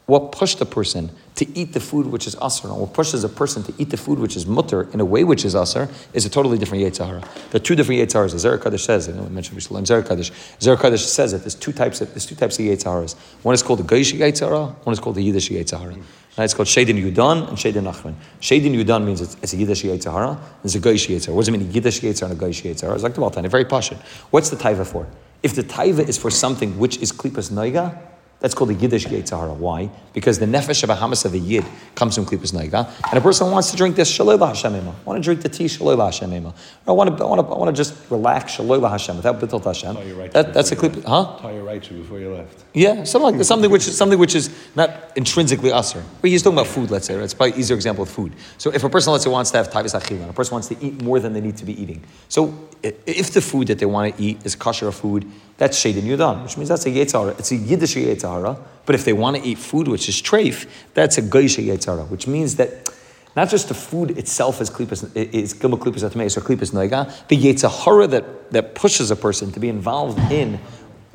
[0.05, 3.29] what pushed a person to eat the food which is asar, and what pushes a
[3.29, 6.25] person to eat the food which is mutter in a way which is asar, is
[6.25, 7.21] a totally different yetzahara.
[7.51, 8.37] There are two different yetzaharas.
[8.37, 10.33] Zer Kaddish says, I know we mentioned we learn Zer Kaddish.
[10.59, 13.15] Zer Kaddish says that there's two types of there's two types of yetzaharas.
[13.43, 15.93] One is called the Goyish yetzahara, one is called the Yiddish yetzahara.
[15.93, 18.15] And it's called Shadin Yudan and Shadin Nachman.
[18.41, 21.29] Shadin Yudan means it's, it's a Yiddish Yetzirah, and it's a Goyish Yetzirah.
[21.29, 22.95] What does it mean, Yiddish Yetzirah and a Goyish Yetzirah?
[22.95, 23.99] It's like the Baltan, very passion.
[24.31, 25.07] What's the taiva for?
[25.43, 27.97] If the taiva is for something which is Klipas Noiga,
[28.43, 29.55] that's called the Yiddish Yetzirah.
[29.55, 29.89] Why?
[30.11, 31.63] Because the nefesh of a hamas of a Yid
[31.95, 34.75] comes from Klipas Noiga, and a person wants to drink this Shaloi Hashem.
[34.75, 36.45] I want to drink the tea Shaloi Hashem.
[36.45, 36.53] Or
[36.85, 39.63] I want to, I want to, I want to just relax Shaloi Hashem without Bittul
[39.63, 40.17] Hashem.
[40.17, 40.29] Right.
[40.33, 41.37] That, that's a Klipas, huh?
[41.41, 42.65] Tie your right to before you left.
[42.73, 46.03] Yeah, something like something which is something which is not intrinsically usher.
[46.19, 47.15] But he's talking about food, let's say.
[47.15, 47.23] Right?
[47.23, 48.33] It's probably an easier example of food.
[48.57, 50.77] So if a person, let's say, wants to have tavis achila, a person wants to
[50.85, 52.03] eat more than they need to be eating.
[52.27, 56.43] So if the food that they want to eat is kosher food, that's shadin yudan,
[56.43, 57.37] which means that's a yetzara.
[57.39, 58.59] It's a yiddish yetzara.
[58.85, 62.27] But if they want to eat food which is treif, that's a goyish yetzara, which
[62.27, 62.89] means that.
[63.35, 67.35] Not just the food itself is klipas is gimel klipas atmeis or klipas noiga, the
[67.35, 70.59] yetzahara that that pushes a person to be involved in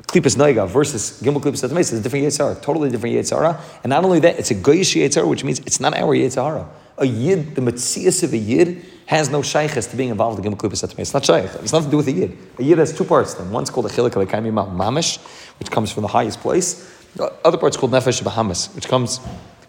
[0.09, 3.61] Klipas Noiga versus Gimel Klipas Atmeis is a different Yetzirah, totally different Yetzirah.
[3.83, 6.67] And not only that, it's a Goyish Yetzirah, which means it's not our Yetzirah.
[6.97, 10.55] A Yid, the Metzias of a Yid, has no shaykhs to being involved in Gimel
[10.55, 10.99] Klipas Atmeis.
[10.99, 11.49] It's not shaykh.
[11.63, 12.37] It's nothing to do with a Yid.
[12.59, 13.49] A Yid has two parts then.
[13.49, 15.17] One's called a Chilik Alekayim Mamish,
[15.57, 16.87] which comes from the highest place.
[17.15, 19.17] The other part's called Nefesh Bahamas, which comes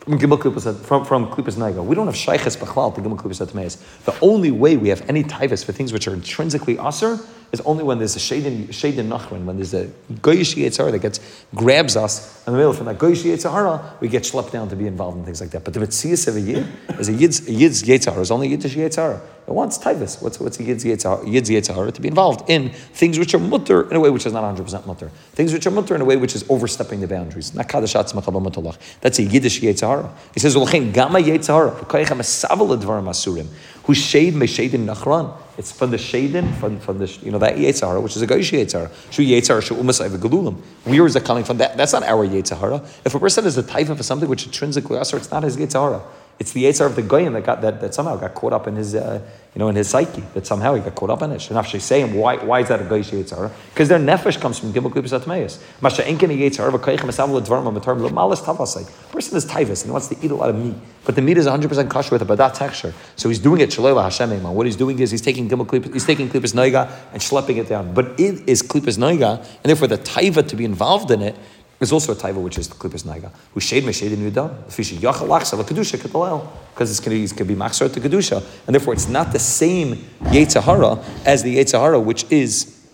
[0.01, 1.83] from Gimel Klipas, from, from Naiga.
[1.83, 3.79] We don't have Shaykhs Bachlal to Gimel Atmeis.
[4.05, 7.19] The only way we have any taivas for things which are intrinsically aser
[7.53, 11.45] is only when there's a shade in, shade when there's a Goyish Yetzirah that gets,
[11.55, 14.87] grabs us in the middle from that Goyish Yetzirah, we get schlepped down to be
[14.87, 15.65] involved in things like that.
[15.65, 16.67] But the Metzias of a Yid
[16.99, 19.21] is a Yid's, a Yid's is only Yiddish Yetzirah.
[19.47, 20.23] It wants taivas.
[20.23, 21.27] What's, what's a Yid's Yetzirah?
[21.27, 24.33] Yid's Yetzirah to be involved in things which are mutter in a way which is
[24.33, 25.09] not 100% mutter.
[25.33, 27.53] Things which are mutter in a way which is overstepping the boundaries.
[27.53, 28.79] Not kadashat smachaba mutolach.
[29.01, 30.09] That's a Yiddish Yetzirah.
[30.35, 33.49] He says, "Ulchein gama Yetzirah, v'koyechem esavel advarim asurim,
[33.85, 38.03] who shade shadin nachran." It's from the shadin, from, from the you know that Yetzirah,
[38.03, 38.91] which is a Goyish Yetzirah.
[39.13, 40.55] Shu Yetzirah shu umasay v'gelulim.
[40.85, 41.59] Where is that coming from?
[41.59, 42.83] That, that's not our Yetzirah.
[43.05, 46.03] If a person is a type of something which intrinsically asr, it's not his Yetzirah.
[46.41, 48.75] It's the Yetzirah of the Goyim that got that, that somehow got caught up in
[48.75, 49.21] his uh,
[49.55, 50.23] you know in his psyche.
[50.33, 51.41] That somehow he got caught up in it.
[51.41, 53.53] Say him why why is that a Goyish Yetzirah?
[53.69, 55.61] Because their nefesh comes from Gimel Klippus Atmeis.
[55.83, 58.91] Masha enken Yetzirah v'koychem esav l'dvarim ha'matar l'malas tavasai.
[59.13, 61.37] Person is taivas and he wants to eat a lot of meat, but the meat
[61.37, 62.95] is 100 percent kosher with a badat texture.
[63.17, 64.55] So he's doing it shalei Hashem Eiman.
[64.55, 67.69] What he's doing is he's taking Gimel Klippus, he's taking Klippus Noiga and schlepping it
[67.69, 67.93] down.
[67.93, 71.37] But it is Klippus Noiga, and therefore the taiva to be involved in it
[71.81, 73.33] there's also a taiva which is the klippus naiga.
[73.55, 74.51] Who shade me shade in yudam.
[74.65, 79.09] Lachsa la kedusha ketalel because it's going to be maxar to kedusha, and therefore it's
[79.09, 82.87] not the same yetzahara as the yetzahara which is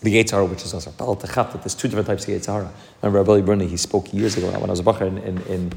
[0.00, 1.52] the yetzahara which is also bal techat.
[1.62, 2.70] There's two different types of yetzahara.
[3.02, 5.72] Remember Rabbi Bruni, he spoke years ago when I was a bacher in, in, in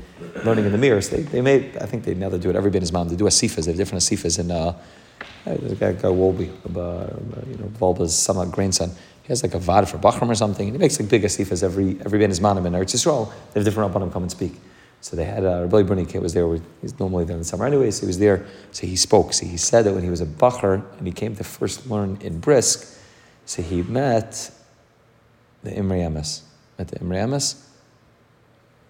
[0.45, 1.09] learning in the mirrors.
[1.09, 3.09] They, they made I think they now they do it every bit his mom.
[3.09, 3.65] They do a sifas.
[3.65, 4.51] They have different sifas in.
[4.51, 4.79] Uh,
[5.45, 7.15] a guy, Wolby, uh,
[7.47, 8.91] you know, Volba's son, grandson.
[9.23, 11.63] He has like a vad for Bachram or something, and he makes like big asifas
[11.63, 13.31] every every ben Ismanim in Eretz Yisrael.
[13.53, 14.53] They have different rabbanim come and speak.
[15.01, 16.47] So they had uh, Rabbi Bruni was there.
[16.47, 18.45] with- He's normally there in the summer anyway, so he was there.
[18.71, 19.33] So he spoke.
[19.33, 22.17] So he said that when he was a Bachar and he came to first learn
[22.21, 22.97] in Brisk,
[23.45, 24.49] so he met
[25.61, 26.41] the Imri Emes.
[26.77, 27.61] Met the Imri Emes.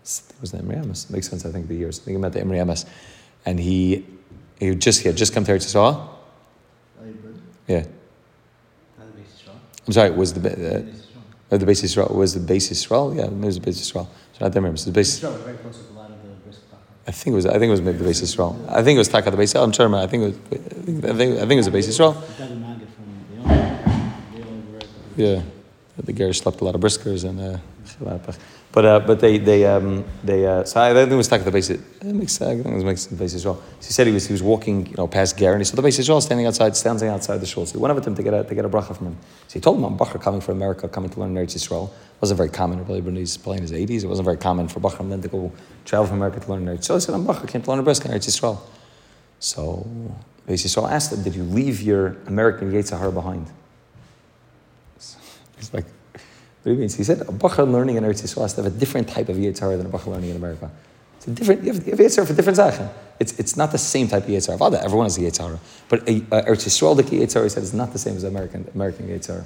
[0.03, 1.09] It was the Imri Emes.
[1.09, 1.99] Makes sense, I think, the years.
[1.99, 2.85] I think he met the Imri Emes.
[3.45, 4.05] And he,
[4.59, 6.09] he just he had just come to Eretz Yisrael.
[7.67, 7.85] Yeah.
[8.99, 9.55] Not the basis Yisrael.
[9.87, 10.83] I'm sorry, was the, The uh,
[11.51, 13.15] uh, the base Yisrael, was the base Yisrael?
[13.15, 14.07] Yeah, it was the base Yisrael.
[14.33, 14.77] So I don't remember.
[14.77, 16.29] So the base, Yisrael was very close to a lot of the
[17.05, 18.69] I think it was, I think it was maybe the base Yisrael.
[18.69, 19.99] I think it was Taka the base, I'm remember.
[20.03, 20.35] I think it was,
[21.03, 22.15] I think, I think it was the base Yisrael.
[22.15, 22.37] It
[22.95, 23.05] from
[24.33, 24.79] the only were.
[25.17, 25.41] Yeah,
[25.97, 27.57] the Garish slept a lot of briskers and uh,
[28.73, 31.45] but uh, but they they um, they uh, so I think it was stuck at
[31.45, 31.69] the base.
[31.69, 33.61] It makes I think it makes the base as well.
[33.79, 35.75] So he said he was he was walking you know past Gar and he saw
[35.75, 37.65] the base as well standing outside standing outside the shul.
[37.65, 39.17] So he went over to him to get a to get a bracha from him.
[39.47, 41.89] So he told him I'm Bachar coming from America coming to learn Eretz Yisrael.
[41.89, 44.03] It wasn't very common really when he's playing his 80s.
[44.03, 45.51] It wasn't very common for Bachar then to go
[45.85, 46.95] travel from America to learn Eretz Yisrael.
[46.95, 48.59] He said I'm Bachar came to learn Eretz Yisrael.
[49.37, 49.85] So
[50.47, 53.47] Beis Yisrael asked him, did you leave your American Yetzirah behind?
[55.57, 55.85] He's like,
[56.63, 56.87] what do you mean?
[56.87, 59.27] So he said, a Bachar learning in Eretz Yisrael has to have a different type
[59.27, 60.71] of Yetzirah than a Bachar learning in America.
[61.17, 62.89] It's a different, you have, you have Yetzirah for different Sachen.
[63.19, 64.57] It's, it's not the same type of Yetzirah.
[64.57, 65.59] Vada, everyone has a Yetzirah.
[65.89, 68.65] But a, a Eretz Yisrael, the Yetzirah, he said, is not the same as American,
[68.73, 69.43] American Yetzirah.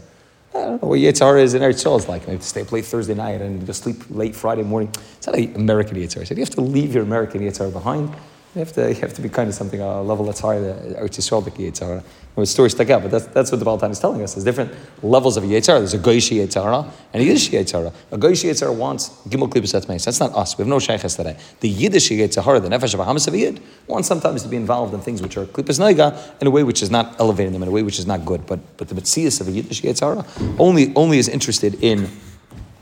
[0.53, 1.97] I don't know what Yetzirah is in Eretz Yisrael.
[1.97, 4.93] It's like maybe to stay up late Thursday night and just sleep late Friday morning.
[5.17, 6.19] It's not an American Yetzirah.
[6.19, 8.13] He said, you have to leave your American Yetzirah behind.
[8.57, 10.95] You have to, you have to be kind of something, a level that's higher than
[10.95, 12.03] Yisrael, the Yetzirah.
[12.35, 14.33] And stories stuck out, but that's, that's what the Baal is telling us.
[14.33, 15.77] There's different levels of Yetzirah.
[15.77, 17.93] There's a Goyish Yetzirah and a Yiddish Yetzirah.
[18.11, 20.05] A Goyish Yetzirah wants Gimel Klippus Etzmeis.
[20.05, 20.57] That's not us.
[20.57, 21.37] We have no Sheikhs today.
[21.59, 25.01] The Yiddish Yetzirah, the Nefesh of Hamas of Yid, wants sometimes to be involved in
[25.01, 27.71] things which are Klippus Noiga in a way which is not elevating them, in a
[27.71, 28.47] way which is not good.
[28.47, 32.09] But, but the Metzias of a Yiddish Yetzirah only, only is interested in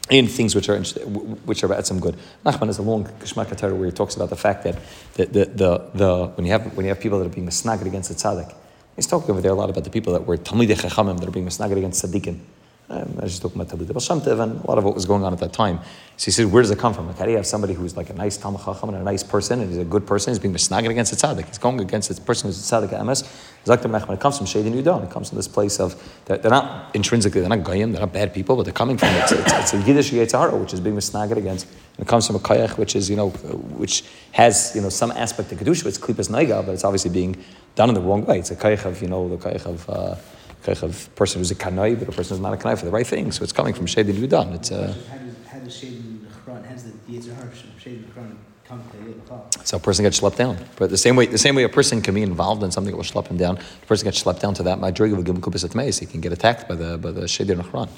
[0.10, 0.80] in things which are
[1.46, 2.16] which are some good.
[2.46, 4.78] Nachman has a long Geshmak where he talks about the fact that
[5.16, 7.86] the, the, the, the, when you have when you have people that are being misnaged
[7.86, 8.54] against the tzaddik,
[8.96, 11.32] he's talking over there a lot about the people that were Talmidei Chachamim that are
[11.32, 12.40] being misnaged against tzaddikim.
[12.88, 15.24] Um, I was just talking about Talmidei Shamtev and a lot of what was going
[15.24, 15.80] on at that time.
[16.18, 17.08] So he said, where does it come from?
[17.08, 19.24] Like, how do you have somebody who's like a nice Talmud Chacham and a nice
[19.24, 21.48] person and he's a good person, he's being misnaged against the tzaddik.
[21.48, 23.24] He's going against this person who's a tzaddik MS.
[23.66, 25.04] Zaktim Nachman, it comes from Shady Nudon.
[25.04, 28.14] It comes from this place of, they're, they're not intrinsically, they're not goyim, they're not
[28.14, 30.96] bad people, but they're coming from, it's, it's, it's a Yiddish Yetzirah, which is being
[30.96, 31.66] misnaged against.
[31.98, 35.10] And it comes from a koyach, which is, you know, which has, you know, some
[35.12, 37.44] aspect of Kedusha, it's klipas naiga, but it's obviously being
[37.74, 38.38] done in the wrong way.
[38.38, 40.16] It's a koyach of, you know, the koyach of, uh,
[40.68, 43.08] of person who's a kanai, but a person who's not a kanai for the right
[43.08, 43.32] thing.
[43.32, 44.56] So it's coming from Shady Nudon.
[44.56, 45.88] It's, uh, How does, how does the
[46.46, 49.80] Quran, how does the Yitzhar Shade in the Quran come to the Yiddish So a
[49.80, 50.58] person gets schlepped down.
[50.76, 52.98] But the same way, the same way a person can be involved in something that
[52.98, 56.00] will schlep him down, the person gets schlepped down to that madrig of a atmeis.
[56.00, 57.90] He can get attacked by the by the sheder nachran.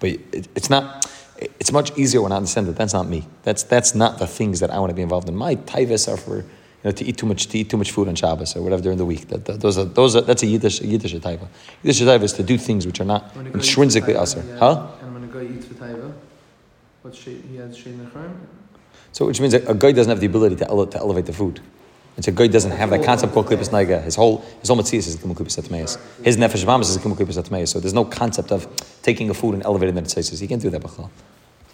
[0.00, 1.10] But it, it's not.
[1.36, 3.26] It's much easier when I understand that that's not me.
[3.42, 5.36] That's that's not the things that I want to be involved in.
[5.36, 6.44] My taivas are for
[6.84, 8.98] know to eat too much to eat too much food on Shabbos or whatever during
[8.98, 9.28] the week.
[9.28, 11.46] That, that- those are those are that's a yiddish a yiddish taiva.
[11.82, 14.44] Yiddish taiva is to do things which are not When a guy eats intrinsically usher.
[14.46, 14.58] yeah.
[14.58, 14.86] Huh?
[15.02, 16.12] And when a guy eats for taiva,
[17.02, 18.46] what shade he has shade in the crime?
[19.12, 21.32] So which means that a guy doesn't have the ability to, ele- to elevate the
[21.32, 21.60] food.
[22.16, 24.02] And so a guy doesn't have that concept called klippus naiga.
[24.02, 25.98] His whole his whole matzias is gimel klippus atmeis.
[26.24, 26.64] His nefesh is
[26.98, 27.68] gimel klippus atmeis.
[27.68, 28.68] So there's no concept of
[29.02, 30.10] taking a food and elevating it.
[30.10, 30.80] Says he can't do that.
[30.82, 31.10] B'chal.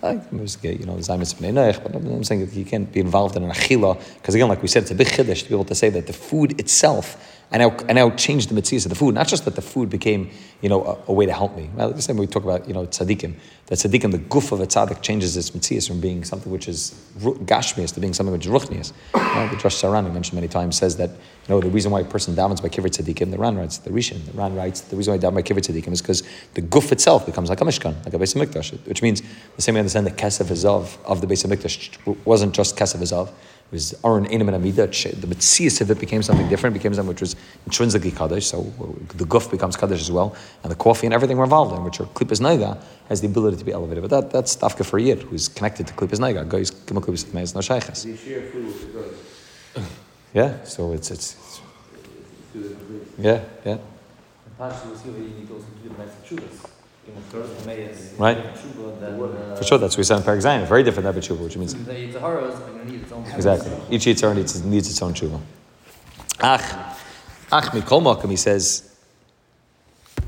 [0.02, 4.34] Like, you know, but I'm saying that he can't be involved in an achila because
[4.34, 6.12] again, like we said, it's a big chiddush to be able to say that the
[6.14, 9.14] food itself and now, and now changed the mitzvahs of the food.
[9.14, 11.68] Not just that the food became, you know, a, a way to help me.
[11.74, 13.34] Well, the same way we talk about, you know, tzaddikim.
[13.66, 16.94] That tzaddikim, the goof of a tzaddik changes its mitzvahs from being something which is
[17.18, 18.92] gashmias to being something which is ruchnias.
[19.12, 21.16] The Drush Saran, we mentioned many times, says that, you
[21.48, 24.24] know, the reason why a person davens by kibbutz tzaddikim, the Ran writes, the Rishon,
[24.26, 26.22] the Ran writes, the reason why I daven by kibbutz tzaddikim is because
[26.54, 29.22] the goof itself becomes like a mishkan, like a Beis Hamikdash, which means
[29.56, 33.00] the same way I understand the kesef izav of the Beis Hamikdash wasn't just kesef
[33.00, 33.32] izav,
[33.70, 34.88] it was Aron Einam and Amida.
[34.88, 38.62] The Metzias of it became something different, became something which was intrinsically Kaddish, so
[39.14, 42.00] the guf becomes Kaddish as well, and the coffee and everything we're involved in, which
[42.00, 44.02] are Klippas Naiga, has the ability to be elevated.
[44.02, 46.48] But that, that's Tafka for Yid, who's connected to Klippas Naiga.
[46.48, 48.02] Guys, Gimel Klippas Naiga, no Shaykhas.
[48.02, 49.88] They share food with the goats.
[50.34, 51.60] Yeah, so it's, it's, it's
[53.18, 53.78] yeah, yeah.
[54.58, 55.54] Partially, we'll see you need to
[56.28, 56.79] do the
[57.14, 57.34] next chuvas.
[57.34, 58.36] You know, first, the Mayas, Right.
[59.00, 61.56] Then, uh, For sure, that's what we said in Parak very different than Tshuva, which
[61.56, 63.24] means The Yitzharas are going to need its own.
[63.34, 63.72] Exactly.
[63.90, 65.40] Each Yitzhar needs, needs its own tshuva.
[66.40, 66.96] Ach,
[67.52, 68.94] ach mikol makom, he says,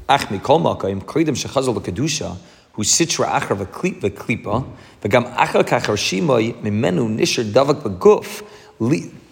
[0.09, 2.37] ach mikol makom, koidim shechazol l'kedusha,
[2.73, 4.67] hu sitra achar v'klip v'klipa,
[5.03, 8.43] v'gam achar kachar shimoy mimenu nisher davak b'guf,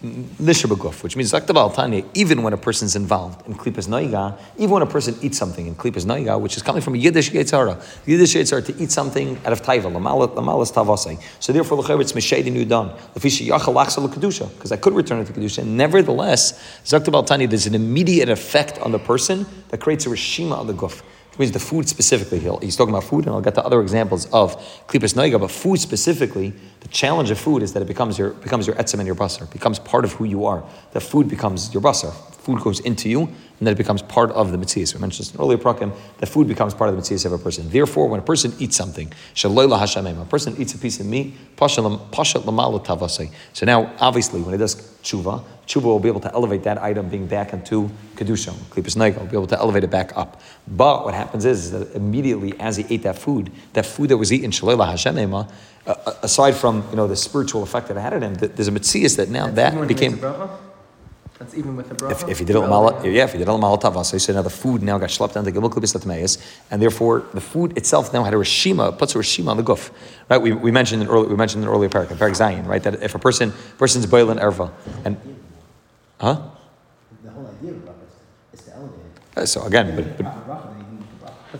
[0.03, 0.11] li-
[0.41, 4.83] nisher b'guf, which means, Tanya, even when a person's involved in klipas noiga, even when
[4.83, 8.35] a person eats something in klipas noiga, which is coming from a Yiddish Yitzhara, Yiddish
[8.35, 11.23] Yitzhara to eat something out of taiva, lamalas tavasai.
[11.41, 15.27] So therefore, l'chayr it's meshaydi nudan, l'fisha yachal lachsa l'kedusha, because I could return it
[15.27, 15.65] to kedusha.
[15.65, 16.53] Nevertheless,
[16.85, 20.67] zakta Baal Tanya, there's an immediate effect on the person that creates a rishima on
[20.67, 21.03] the guf.
[21.41, 22.39] Means the food specifically.
[22.61, 25.41] He's talking about food, and I'll get to other examples of klipas noiga.
[25.41, 28.99] But food specifically, the challenge of food is that it becomes your becomes your etzem
[28.99, 29.51] and your basar.
[29.51, 30.63] Becomes part of who you are.
[30.93, 32.13] The food becomes your basar.
[32.41, 34.97] Food goes into you, and then it becomes part of the mitzvah.
[34.97, 37.43] We mentioned this in earlier prakim, that food becomes part of the mitzvah of a
[37.43, 37.69] person.
[37.69, 39.13] Therefore, when a person eats something,
[39.45, 43.31] a person eats a piece of meat, pashat lamala tavasei.
[43.53, 47.11] So now, obviously, when he does tshuva, tshuva will be able to elevate that item
[47.11, 50.41] being back into kedusha, klipas neiga, will be able to elevate it back up.
[50.67, 54.17] But what happens is, is that immediately as he ate that food, that food that
[54.17, 55.51] was eaten shaloyla hashamim,
[55.87, 58.73] uh, aside from you know the spiritual effect that it had on him, there's a
[58.73, 60.19] mitzvah that now that became.
[61.41, 61.47] A bracha?
[61.49, 62.11] That's even with the bracha?
[62.13, 64.43] If, if you did it lamala, yeah, if you did it lamala tavasa, so now
[64.43, 66.39] the food now got schlepped down to gimel klibis latmeis,
[66.71, 69.91] and therefore the food itself now had a rishima, puts a rishima on the guf.
[70.29, 70.41] Right?
[70.41, 72.83] We, we mentioned in early, we mentioned in earlier parak, parak Zayin, right?
[72.83, 74.71] That if a person person's boil and erva,
[75.05, 75.17] and
[76.21, 76.41] huh?
[77.25, 78.05] The whole idea of bracha
[78.55, 79.01] is to- is elevate.
[79.37, 80.70] Uh, So again, but, If but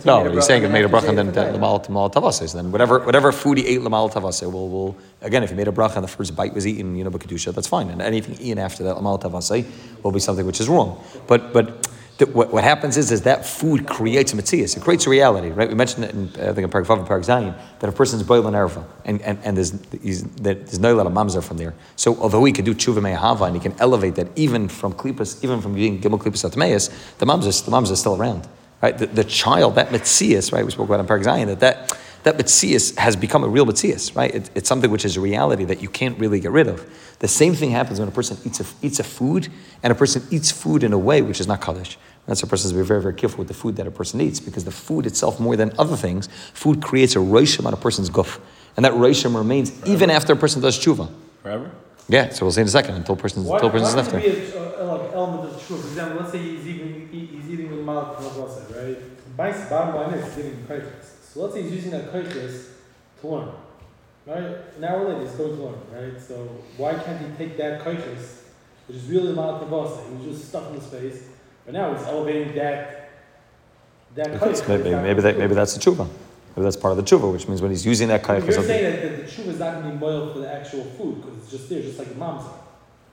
[0.05, 2.51] no, he's saying it then made a bracha and then lamal lamal tavasa.
[2.53, 5.71] Then whatever whatever food he ate lamal tavasa will will again if he made a
[5.71, 7.89] bracha and the first bite was eaten, you know, but kedusha, that's fine.
[7.89, 9.65] And anything eaten after that lamal tavasa
[10.03, 11.03] will be something which is wrong.
[11.27, 11.67] But but.
[11.83, 11.91] the-
[12.39, 14.77] What, what happens is, is that food creates a mitzias.
[14.77, 15.67] It creates a reality, right?
[15.67, 18.21] We mentioned it in, I think in Parak Vav and Parak Zayin, that a person's
[18.21, 21.73] boiling erva, and, and, and there's, there's no lot of mamzer from there.
[21.95, 25.43] So although he can do tshuva me'ahava, and he can elevate that even from klipas,
[25.43, 28.47] even from being gimel klipas atmeis, the mamzer, the mamzer is still around,
[28.81, 28.97] right?
[28.97, 30.65] The, the child, that mitzias, right?
[30.65, 34.15] We spoke about in Parak Zayin, that that, that mitzias has become a real mitzias,
[34.15, 34.33] right?
[34.33, 36.85] It, it's something which is a reality that you can't really get rid of.
[37.19, 39.49] The same thing happens when a person eats a, eats a food,
[39.83, 41.97] and a person eats food in a way which is not kaddish.
[42.27, 44.39] That's a person to be very, very careful with the food that a person eats
[44.39, 48.09] because the food itself, more than other things, food creates a roshim on a person's
[48.09, 48.39] guf.
[48.75, 51.11] And that roshim remains even after a person does tshuva.
[51.41, 51.71] Forever?
[52.07, 54.11] Yeah, so we'll see in a second until person's Why, until why person's left it
[54.11, 54.21] there.
[54.21, 55.81] be a, a, like element of truth?
[55.81, 58.17] For example, let's say he's eating he's eating with mild
[59.37, 61.05] By bottom line is he's eating kaitis.
[61.33, 62.67] So let's say he's using that kaitis
[63.21, 63.49] to learn,
[64.25, 64.57] right?
[64.77, 66.21] An hour later he's going to learn, right?
[66.21, 66.35] So
[66.77, 68.41] why can't he take that kaitis,
[68.87, 70.07] which is really mild kavasa?
[70.09, 71.23] He was just stuck in his face,
[71.65, 73.09] but now he's elevating that
[74.15, 74.67] that kaitis.
[74.67, 76.07] Maybe, maybe, that, maybe that's the tshuva.
[76.55, 78.63] Maybe that's part of the tshuva, which means when he's using that for You're something.
[78.63, 81.21] saying that the, the truth is not going to be boiled for the actual food
[81.21, 82.51] because it's just there, just like a mamzer.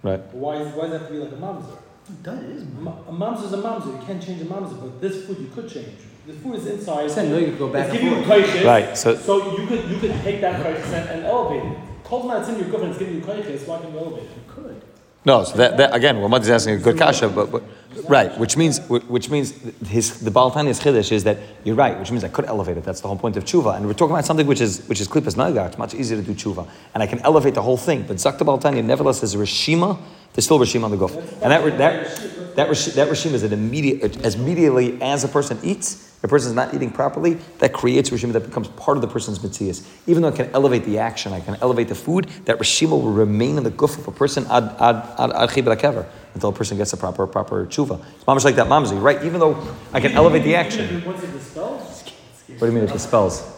[0.02, 0.16] Right.
[0.16, 1.78] But why, is, why does it have to be like a mamzer?
[2.22, 2.62] That is.
[2.62, 3.86] A ma- a mamzer is a mamzer.
[4.00, 5.92] You can't change a mamzer, but this food you could change.
[6.26, 7.04] The food is inside.
[7.04, 8.64] I said no, you could go back It's and giving you forth.
[8.64, 11.78] Right, so- so you could you could take that kaiches and, and elevate it.
[12.04, 12.90] Kolzman, it's in your government.
[12.92, 13.66] It's giving you kaiches.
[13.66, 14.30] Why can you elevate it?
[14.36, 14.82] You could.
[15.28, 17.62] No, so that, that again, Ramad is asking a good kasha, but, but
[18.08, 19.50] right, which means which means
[19.86, 22.84] his the Baal chiddush is that you're right, which means I could elevate it.
[22.84, 25.06] That's the whole point of tshuva, and we're talking about something which is which is
[25.06, 25.66] klipas naga.
[25.66, 28.04] It's much easier to do tshuva, and I can elevate the whole thing.
[28.08, 30.00] But Zakta Baal nevertheless is a rishima.
[30.32, 33.52] There's still rishima on the guf, and that that that rish- that rishima is an
[33.52, 36.07] immediate as immediately as a person eats.
[36.18, 39.06] If a person is not eating properly, that creates rishima that becomes part of the
[39.08, 39.86] person's mitzias.
[40.08, 43.12] Even though I can elevate the action, I can elevate the food, that rishima will
[43.12, 46.52] remain in the guf of a person ad ad ad ad chibra kever until a
[46.52, 48.04] person gets a proper proper tshuva.
[48.16, 49.22] It's almost like that mamzi, right?
[49.22, 49.56] Even though
[49.92, 51.04] I can elevate the action.
[51.04, 52.02] Once it dispels,
[52.48, 53.54] What do you mean it dispels?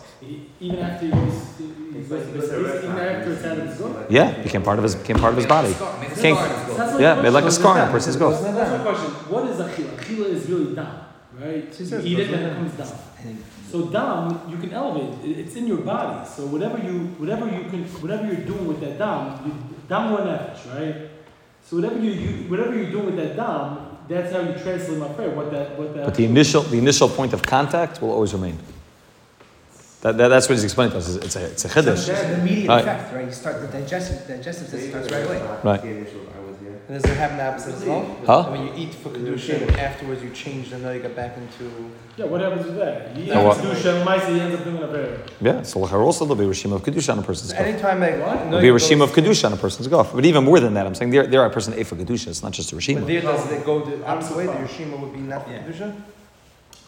[0.61, 2.29] even after he was, he was
[2.85, 4.11] even after it's out of his gut.
[4.11, 5.69] Yeah, became part of his became part of his body.
[5.69, 6.93] Make a Can't- scar in his That's gulf.
[6.93, 8.43] my yeah, made like a scar on a person's guf.
[8.43, 9.11] That's my question.
[9.33, 9.97] What is achila?
[9.97, 10.89] Achila is really dam,
[11.41, 11.75] right?
[11.75, 12.99] She You eat it and it comes down.
[13.71, 15.39] So dam, you can elevate.
[15.39, 16.29] It's in your body.
[16.29, 19.53] So whatever you, whatever you can, whatever you're doing with that dam, you,
[19.89, 21.11] dam or nefesh, right?
[21.65, 25.09] So whatever you, you, whatever you're doing with that dam, that's how you translate my
[25.09, 25.31] prayer.
[25.31, 26.05] What that, what that.
[26.05, 28.59] But the initial the initial point of contact will always remain.
[30.01, 31.15] That, that, that's what he's explaining to us.
[31.15, 32.07] It's a it's a chiddush.
[32.07, 32.81] There's an immediate Right.
[32.81, 33.27] effect, right?
[33.27, 35.61] You start the digestive, digestive system starts right away.
[35.63, 35.85] Right.
[36.91, 38.17] And does it happen the opposite as well?
[38.27, 38.51] Huh?
[38.51, 41.89] When you eat for kedusha and afterwards you change, and now you get back into.
[42.17, 43.17] Yeah, what happens with that?
[43.17, 43.59] You eat Now what?
[43.59, 45.23] kedusha, Maisa, he ends up doing a prayer.
[45.41, 47.61] Yeah, so lachar also there'll be a rishim of kedusha on a person's So guf.
[47.61, 50.13] anytime I There'll be a rishim of kedusha on a person's guf.
[50.13, 52.27] But even more than that, I'm saying there there are a person ate for kedusha.
[52.27, 53.07] It's not just a But rishim.
[53.07, 54.47] there does it go the opposite way?
[54.47, 55.59] The Yoshima would be not for Yeah.
[55.63, 55.95] kedusha.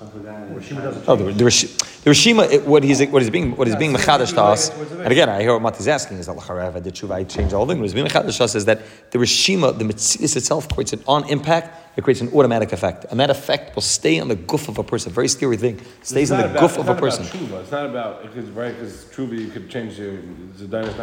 [0.01, 0.35] I forgot.
[0.51, 3.77] Rishima doesn't Oh, the, the, Rish- the Rishima, what he's what he's being what he's
[3.77, 4.71] being mechadash to us.
[4.71, 7.57] And again, I hear what Mati's asking is that I did tshuva, I changed the
[7.57, 7.79] whole thing.
[7.79, 11.03] What he's being mechadash to us is that the Rishima, the mitzvah itself, creates an
[11.07, 11.79] on impact.
[11.95, 14.83] It creates an automatic effect, and that effect will stay on the goof of a
[14.83, 15.12] person.
[15.12, 15.79] Very scary thing.
[16.03, 17.25] Stays in the about- it's of a person.
[17.27, 17.61] Tshuva.
[17.61, 20.17] It's not about because right because tshuva you could change the
[20.59, 20.99] the dynasty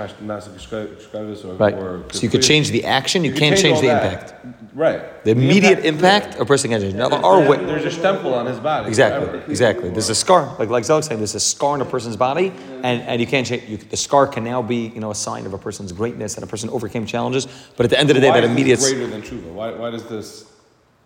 [1.46, 1.76] or Right.
[1.76, 3.24] or So you could change the action.
[3.24, 4.04] You, can can't change all the that.
[4.04, 4.34] impact.
[4.74, 5.24] Right.
[5.24, 6.96] The immediate impact, a person can change.
[6.96, 7.42] Now, there are.
[7.58, 8.88] There's a stempel on his body.
[8.88, 9.90] Exactly, exactly.
[9.90, 12.52] There's a scar, like like Zelig saying, there's a scar on a person's body,
[12.84, 13.64] and, and you can't change.
[13.70, 16.44] You, the scar can now be, you know, a sign of a person's greatness that
[16.44, 17.48] a person overcame challenges.
[17.78, 18.80] But at the end of the day, Why that is this immediate.
[18.80, 19.54] greater than tshuva?
[19.54, 20.52] Why, why does this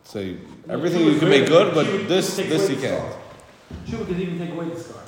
[0.06, 0.38] say
[0.70, 3.14] everything you can make good, but this this you can't?
[3.86, 5.02] Tshuva could even take away the scar.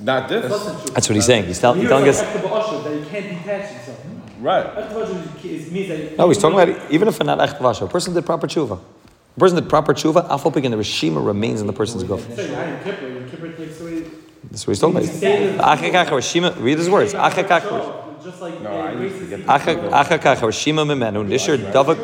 [0.00, 0.46] Not this.
[0.46, 0.90] Plus.
[0.90, 1.46] That's what he's saying.
[1.46, 2.34] He's, tell, he's Here telling it's us.
[2.34, 4.04] like Ekta ba'asha, that you can't detach yourself.
[4.40, 4.66] Right.
[4.66, 8.12] Ekta ba'asha is- is- No, he's talking about even if not echt vasha, a person
[8.12, 8.78] did proper tshuva.
[9.36, 12.20] The person did proper tshuva, afal pig, and the reshima remains in the person's guf.
[12.36, 14.04] Say Yom Kippur, Yom Kippur takes away.
[14.54, 14.96] That's what he's talking
[15.58, 15.78] about.
[15.78, 16.62] Achakach.
[16.62, 17.12] Read his words.
[17.12, 18.22] Achakach.
[18.22, 19.90] Just like No, they I erase used to the get secret.
[19.90, 21.98] Achakach reshima memenu nishar davak.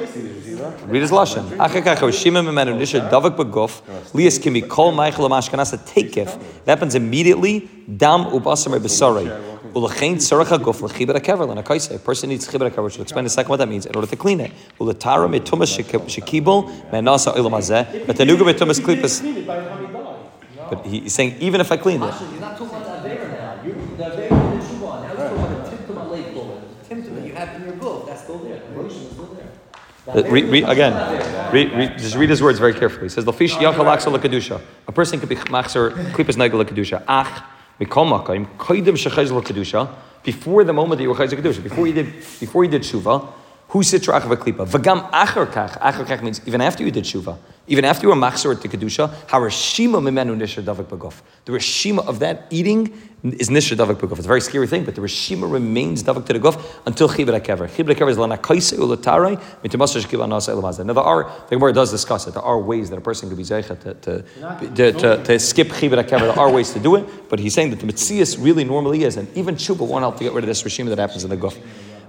[0.90, 1.44] Read his lashon.
[1.44, 3.82] Achakach reshima memenu nishar davak beguf.
[4.12, 6.36] Lias can be kol meichel mashkanasa takef.
[6.64, 7.70] That happens immediately.
[7.96, 9.28] Dam ubasar besaray.
[9.72, 11.94] Ulechein tzarach haguf hakever lenakaisa.
[11.94, 12.82] A person needs hakever.
[12.82, 14.50] Which will explain in a second what that means in order to clean it.
[14.80, 18.06] Uletara metumas shekibol menasa hazeh.
[18.08, 19.22] But the nuga metumas klipas.
[20.70, 22.06] But he- he's saying even if I cleaned it.
[22.06, 23.54] Actually, you're not talking about the Avera now.
[23.64, 25.02] You're the Avera and the Tshuva.
[25.02, 26.60] Now you're talking about the Timtum bullet.
[26.88, 28.60] The Timtum you have in your book, that's still there.
[28.74, 29.46] The is still there.
[30.08, 33.04] Uh, Read, read, again, read, read, just read his words very carefully.
[33.04, 37.02] He says, "Lafish yachal aksa lekadusha." A person could be machzer klipas nagel lekadusha.
[37.06, 37.42] Ach
[37.78, 39.88] mikol makayim koidim shechayz lekadusha.
[40.24, 42.06] Before the moment that you were chayz lekadusha, before you did,
[42.40, 43.28] before you did shuva,
[43.70, 44.66] who sitra er achav klipa?
[44.66, 45.78] V'gam achar kach.
[45.80, 48.68] Achar kach means even after you did shuva, even after you were machzer at the
[48.68, 49.08] kedusha.
[49.26, 51.20] Harashima mimenu nisher davik bagof.
[51.44, 52.92] The reshima of that eating
[53.22, 54.16] is nisher davik bagof.
[54.16, 57.40] It's a very scary thing, but the reshima remains davik to the gof until chibur
[57.40, 57.68] hakever.
[57.68, 60.84] Chibur hakever is lana kaise ulatarai mitimasar shkiva nasa elamazah.
[60.84, 62.34] Now there are the Gemara does discuss it.
[62.34, 65.68] There are ways that a person could be zeicha to to, to, to, to skip
[65.68, 66.22] chibur hakever.
[66.22, 69.16] There are ways to do it, but he's saying that the mitzias really normally is,
[69.16, 71.36] and even tshuva won't help to get rid of this reshima that happens in the
[71.36, 71.56] gof.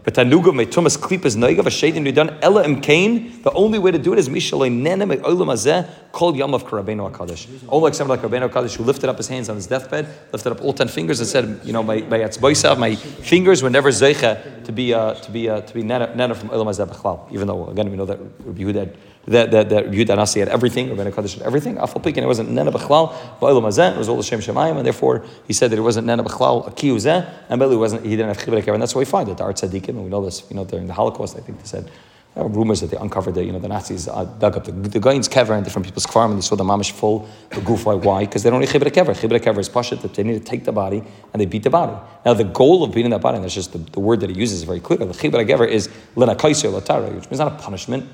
[0.04, 3.42] But tanuga me tumas klipas noigav a shadin ella im kain.
[3.44, 6.64] The only way to do it is mishalei nene me olam hazeh kol yom of
[6.64, 7.48] Rabbeinu Hakadosh.
[7.72, 10.62] Like someone like Rabbeinu Hakadosh who lifted up his hands on his deathbed, lifted up
[10.62, 14.64] all ten fingers and said, you know, my my atzboisav, my fingers were never zeicha
[14.64, 17.32] to be uh, to be uh, to be nene from olam hazeh.
[17.32, 18.96] Even though again we know that Rabbi Yehuda
[19.28, 21.76] that that that Nasi had everything, Rabbeinu Hakadosh had everything.
[21.76, 24.78] Afal pikin it wasn't nene b'chlal, but olam hazeh it was all the shem shemayim,
[24.78, 28.12] and therefore he said that it wasn't nene b'chlal a kiyuzeh, and Beli wasn't he
[28.12, 29.38] didn't have chibur and that's why we find it.
[29.38, 31.66] The Art Tzadikim, and we know this, you know, during the Holocaust, I think they
[31.66, 31.90] said.
[32.34, 35.02] There rumors that they uncovered the, you know, the Nazis uh, dug up the, the
[35.02, 37.86] Goyin's kever in different people's farm and they saw the mamish full, the goof.
[37.86, 37.96] Why?
[37.96, 38.26] Why?
[38.26, 39.14] Because they don't need chibur kever.
[39.14, 41.04] Chibur kever is pashit that they need to take the body
[41.34, 41.98] and they beat the body.
[42.26, 44.40] Now the goal of beating that body, and that's just the, the word that he
[44.40, 45.00] uses is very clear.
[45.00, 48.10] The chibur kever is lenakaisir latara, which means not a punishment.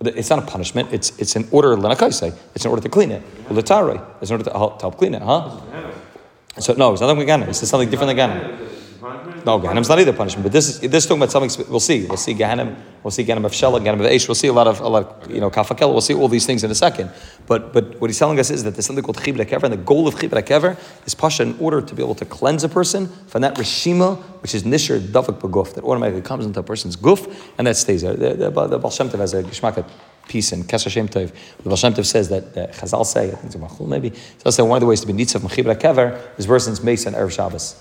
[0.00, 0.92] It's not a punishment.
[0.92, 2.34] It's it's an order lenakaisir.
[2.54, 3.22] It's in order to clean it.
[3.48, 4.04] Latara.
[4.20, 5.60] It's in order to help, to help clean it, huh?
[6.58, 7.48] So no, it's nothing like Ganem.
[7.48, 8.58] It's something different than.
[9.44, 11.66] No, Gehenim's not either punishment, but this is this is talking about something.
[11.70, 12.06] We'll see.
[12.06, 12.76] We'll see Gehenim.
[13.02, 14.26] We'll see Gehenim of Shelah, Gehenim of Eish.
[14.26, 15.24] We'll see a lot of a lot.
[15.24, 15.92] Of, you know, Kafakel.
[15.92, 17.10] We'll see all these things in a second.
[17.46, 19.78] But but what he's telling us is that there's something called Chibra Kever, and the
[19.78, 23.08] goal of Chibra Kever is pasha in order to be able to cleanse a person
[23.26, 27.30] from that reshima, which is nisher davak baguf, that automatically comes into a person's guf,
[27.58, 28.14] and that stays there.
[28.14, 29.86] The, the, the Baal Shem has a geshmakat
[30.28, 31.32] piece in Keser Shem Tov.
[31.58, 34.50] The Baal Shem Tov says that uh, Chazal say, I think it's Machul maybe, so
[34.50, 37.14] say one of the ways to be nitzav from Chibra Kever is person's mace and
[37.16, 37.80] Erev Shabbos.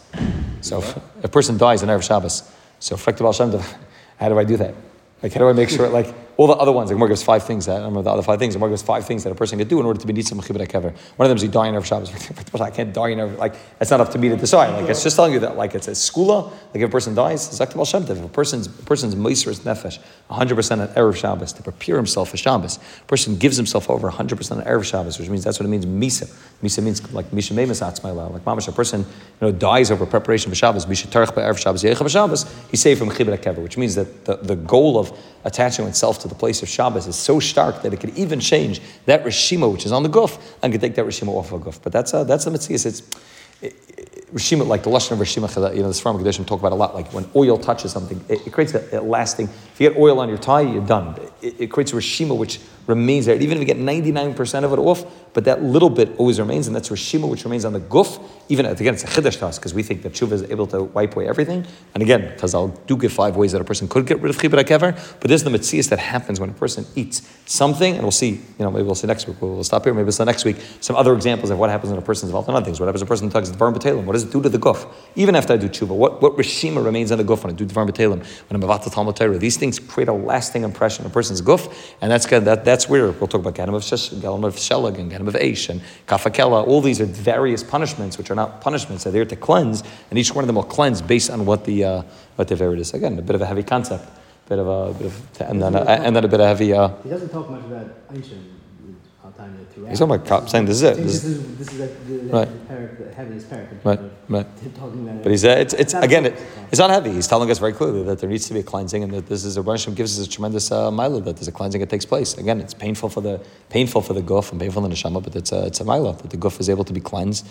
[0.61, 3.75] So if a person dies on Erev Shabbos, so Frekta Baal Shem Tov,
[4.17, 4.73] how do I do that?
[5.21, 7.43] Like, how do I make sure, like, all the other ones, The Gemara gives five
[7.43, 9.35] things, that, I remember the other five things, The Gemara gives five things that a
[9.35, 10.95] person can do in order to be nitzam chibra kever.
[11.15, 12.11] One of them is he die in Erev Shabbos.
[12.61, 14.71] I can't die in like, it's not up to me to decide.
[14.79, 17.47] Like, it's just telling you that, like, it's a skula, like, if a person dies,
[17.47, 18.03] it's Baal Shem.
[18.03, 19.99] If a person's, a is nefesh,
[20.31, 24.57] 100% on Erev Shabbos, to prepare himself for Shabbos, a person gives himself over 100%
[24.57, 26.33] on Erev Shabbos, which means that's what it means, Misa.
[26.63, 28.31] Misa means, like, Misha Memes Atzmaila.
[28.31, 29.07] Like, Mamash, a person, you
[29.41, 33.11] know, dies over preparation for Shabbos, Misha Tarech Erev Shabbos, Yechav Shabbos, he's saved from
[33.11, 36.69] chibra kever, which means that the, the goal of attaching oneself to the place of
[36.69, 40.09] Shabbos is so stark that it could even change that Rishima, which is on the
[40.09, 41.79] guf, and could take that Rishima off of a guf.
[41.81, 42.73] But that's a, that's the mitzvah.
[42.73, 43.01] It's it,
[43.61, 43.92] it,
[44.33, 46.95] Rishima, like the Lashon of Rishima, you know, the Sfaram Kedishim talk about a lot.
[46.95, 49.47] Like when oil touches something, it, it creates a, a lasting.
[49.47, 51.15] If you get oil on your tie, you're done.
[51.41, 53.35] It, it creates a Rishima which remains there.
[53.35, 56.75] Even if you get 99% of it off, but that little bit always remains, and
[56.75, 58.21] that's Rishima which remains on the guf.
[58.49, 60.83] Even again, it's a chiddush to us because we think that tshuva is able to
[60.83, 61.65] wipe away everything.
[61.93, 64.63] And again, Chazal do give five ways that a person could get rid of chibra
[64.63, 68.11] kever, but this is the mitzias that happens when a person eats something, and we'll
[68.11, 68.31] see.
[68.31, 69.41] You know, maybe we'll see next week.
[69.41, 69.93] We'll, stop here.
[69.93, 72.49] Maybe we'll see next week some other examples of what happens when a person's involved
[72.49, 72.79] in other things.
[72.79, 74.03] What happens when a person tugs the dvar b'telim?
[74.05, 74.91] What does it do to the guf?
[75.15, 77.65] Even after I do tshuva, what what rishima remains on the guf when I do
[77.65, 78.19] dvar b'telim?
[78.19, 81.41] When I'm about to talmud Torah, these things create a lasting impression on a person's
[81.41, 82.27] guf, and that's.
[82.33, 85.69] That, that's where we'll talk about ganim of shesh, of shelag, and ganim of eish,
[85.69, 86.65] and kafakela.
[86.65, 89.03] All these are various punishments, which are not punishments.
[89.03, 91.83] They're there to cleanse, and each one of them will cleanse based on what the
[91.83, 92.03] uh,
[92.35, 92.93] what the variant is.
[92.93, 94.09] Again, a bit of a heavy concept,
[94.49, 96.73] bit of a bit of, and then and then a bit of heavy.
[96.73, 98.62] Uh, He doesn't talk much about Einstein.
[99.43, 100.95] Time he's talking about cop, saying this is it.
[100.97, 102.67] This is, is this is like the, Right.
[102.97, 104.47] the, heaviest in right, right.
[105.23, 106.41] But he's, uh, it's, it's again, it,
[106.71, 107.11] it's not heavy.
[107.11, 109.43] He's telling us very clearly that there needs to be a cleansing, and that this
[109.43, 112.05] is a Hashem gives us a tremendous uh, mila that there's a cleansing that takes
[112.05, 112.37] place.
[112.37, 115.35] Again, it's painful for the painful for the guf and painful for the neshama, but
[115.35, 117.45] it's a it's a mila that the guf is able to be cleansed,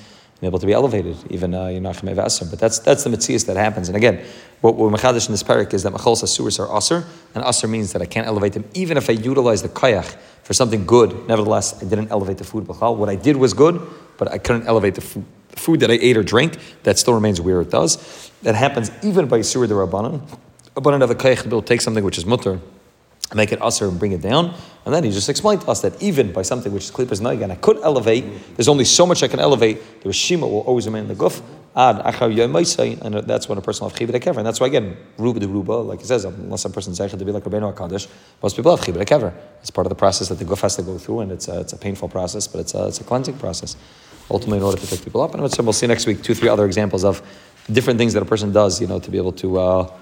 [0.46, 2.48] able to be elevated, even uh, in Nachmei Vaser.
[2.50, 3.88] But that's that's the mitzias that happens.
[3.88, 4.24] And again,
[4.60, 7.92] what we're machadish in this parak is that machol asuras are aser, and aser means
[7.92, 11.28] that I can't elevate them, even if I utilize the kayach for something good.
[11.28, 12.64] Nevertheless, I didn't elevate the food.
[12.64, 12.96] b'chal.
[12.96, 13.80] What I did was good,
[14.18, 16.58] but I couldn't elevate the food, the food that I ate or drank.
[16.82, 18.30] That still remains where it does.
[18.42, 19.76] That happens even by surah the
[21.10, 22.60] a kayach to be able to take something which is mutter
[23.34, 24.54] make it usher and bring it down.
[24.84, 27.52] And then he just explained to us that even by something which is klipas and
[27.52, 28.24] I could elevate,
[28.56, 30.02] there's only so much I can elevate.
[30.02, 31.40] The Rishima will always remain in the guf.
[31.74, 34.36] Ad and that's when a person will have kever.
[34.36, 37.24] And that's why again, ruba de ruba, like he says, unless a person is to
[37.24, 38.08] be like Rabbeinu Hakadosh,
[38.42, 39.32] most people have chibur kever.
[39.60, 41.60] It's part of the process that the guf has to go through, and it's a,
[41.60, 43.76] it's a painful process, but it's a, it's a cleansing process.
[44.30, 46.66] Ultimately, in order to pick people up, and we'll see next week two, three other
[46.66, 47.22] examples of
[47.70, 49.58] different things that a person does, you know, to be able to.
[49.58, 49.98] Uh,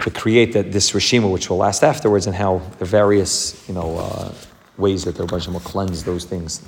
[0.00, 3.98] to create that, this Rishima, which will last afterwards, and how the various, you know,
[3.98, 4.32] uh,
[4.78, 6.62] ways that the Rebbe will cleanse those things.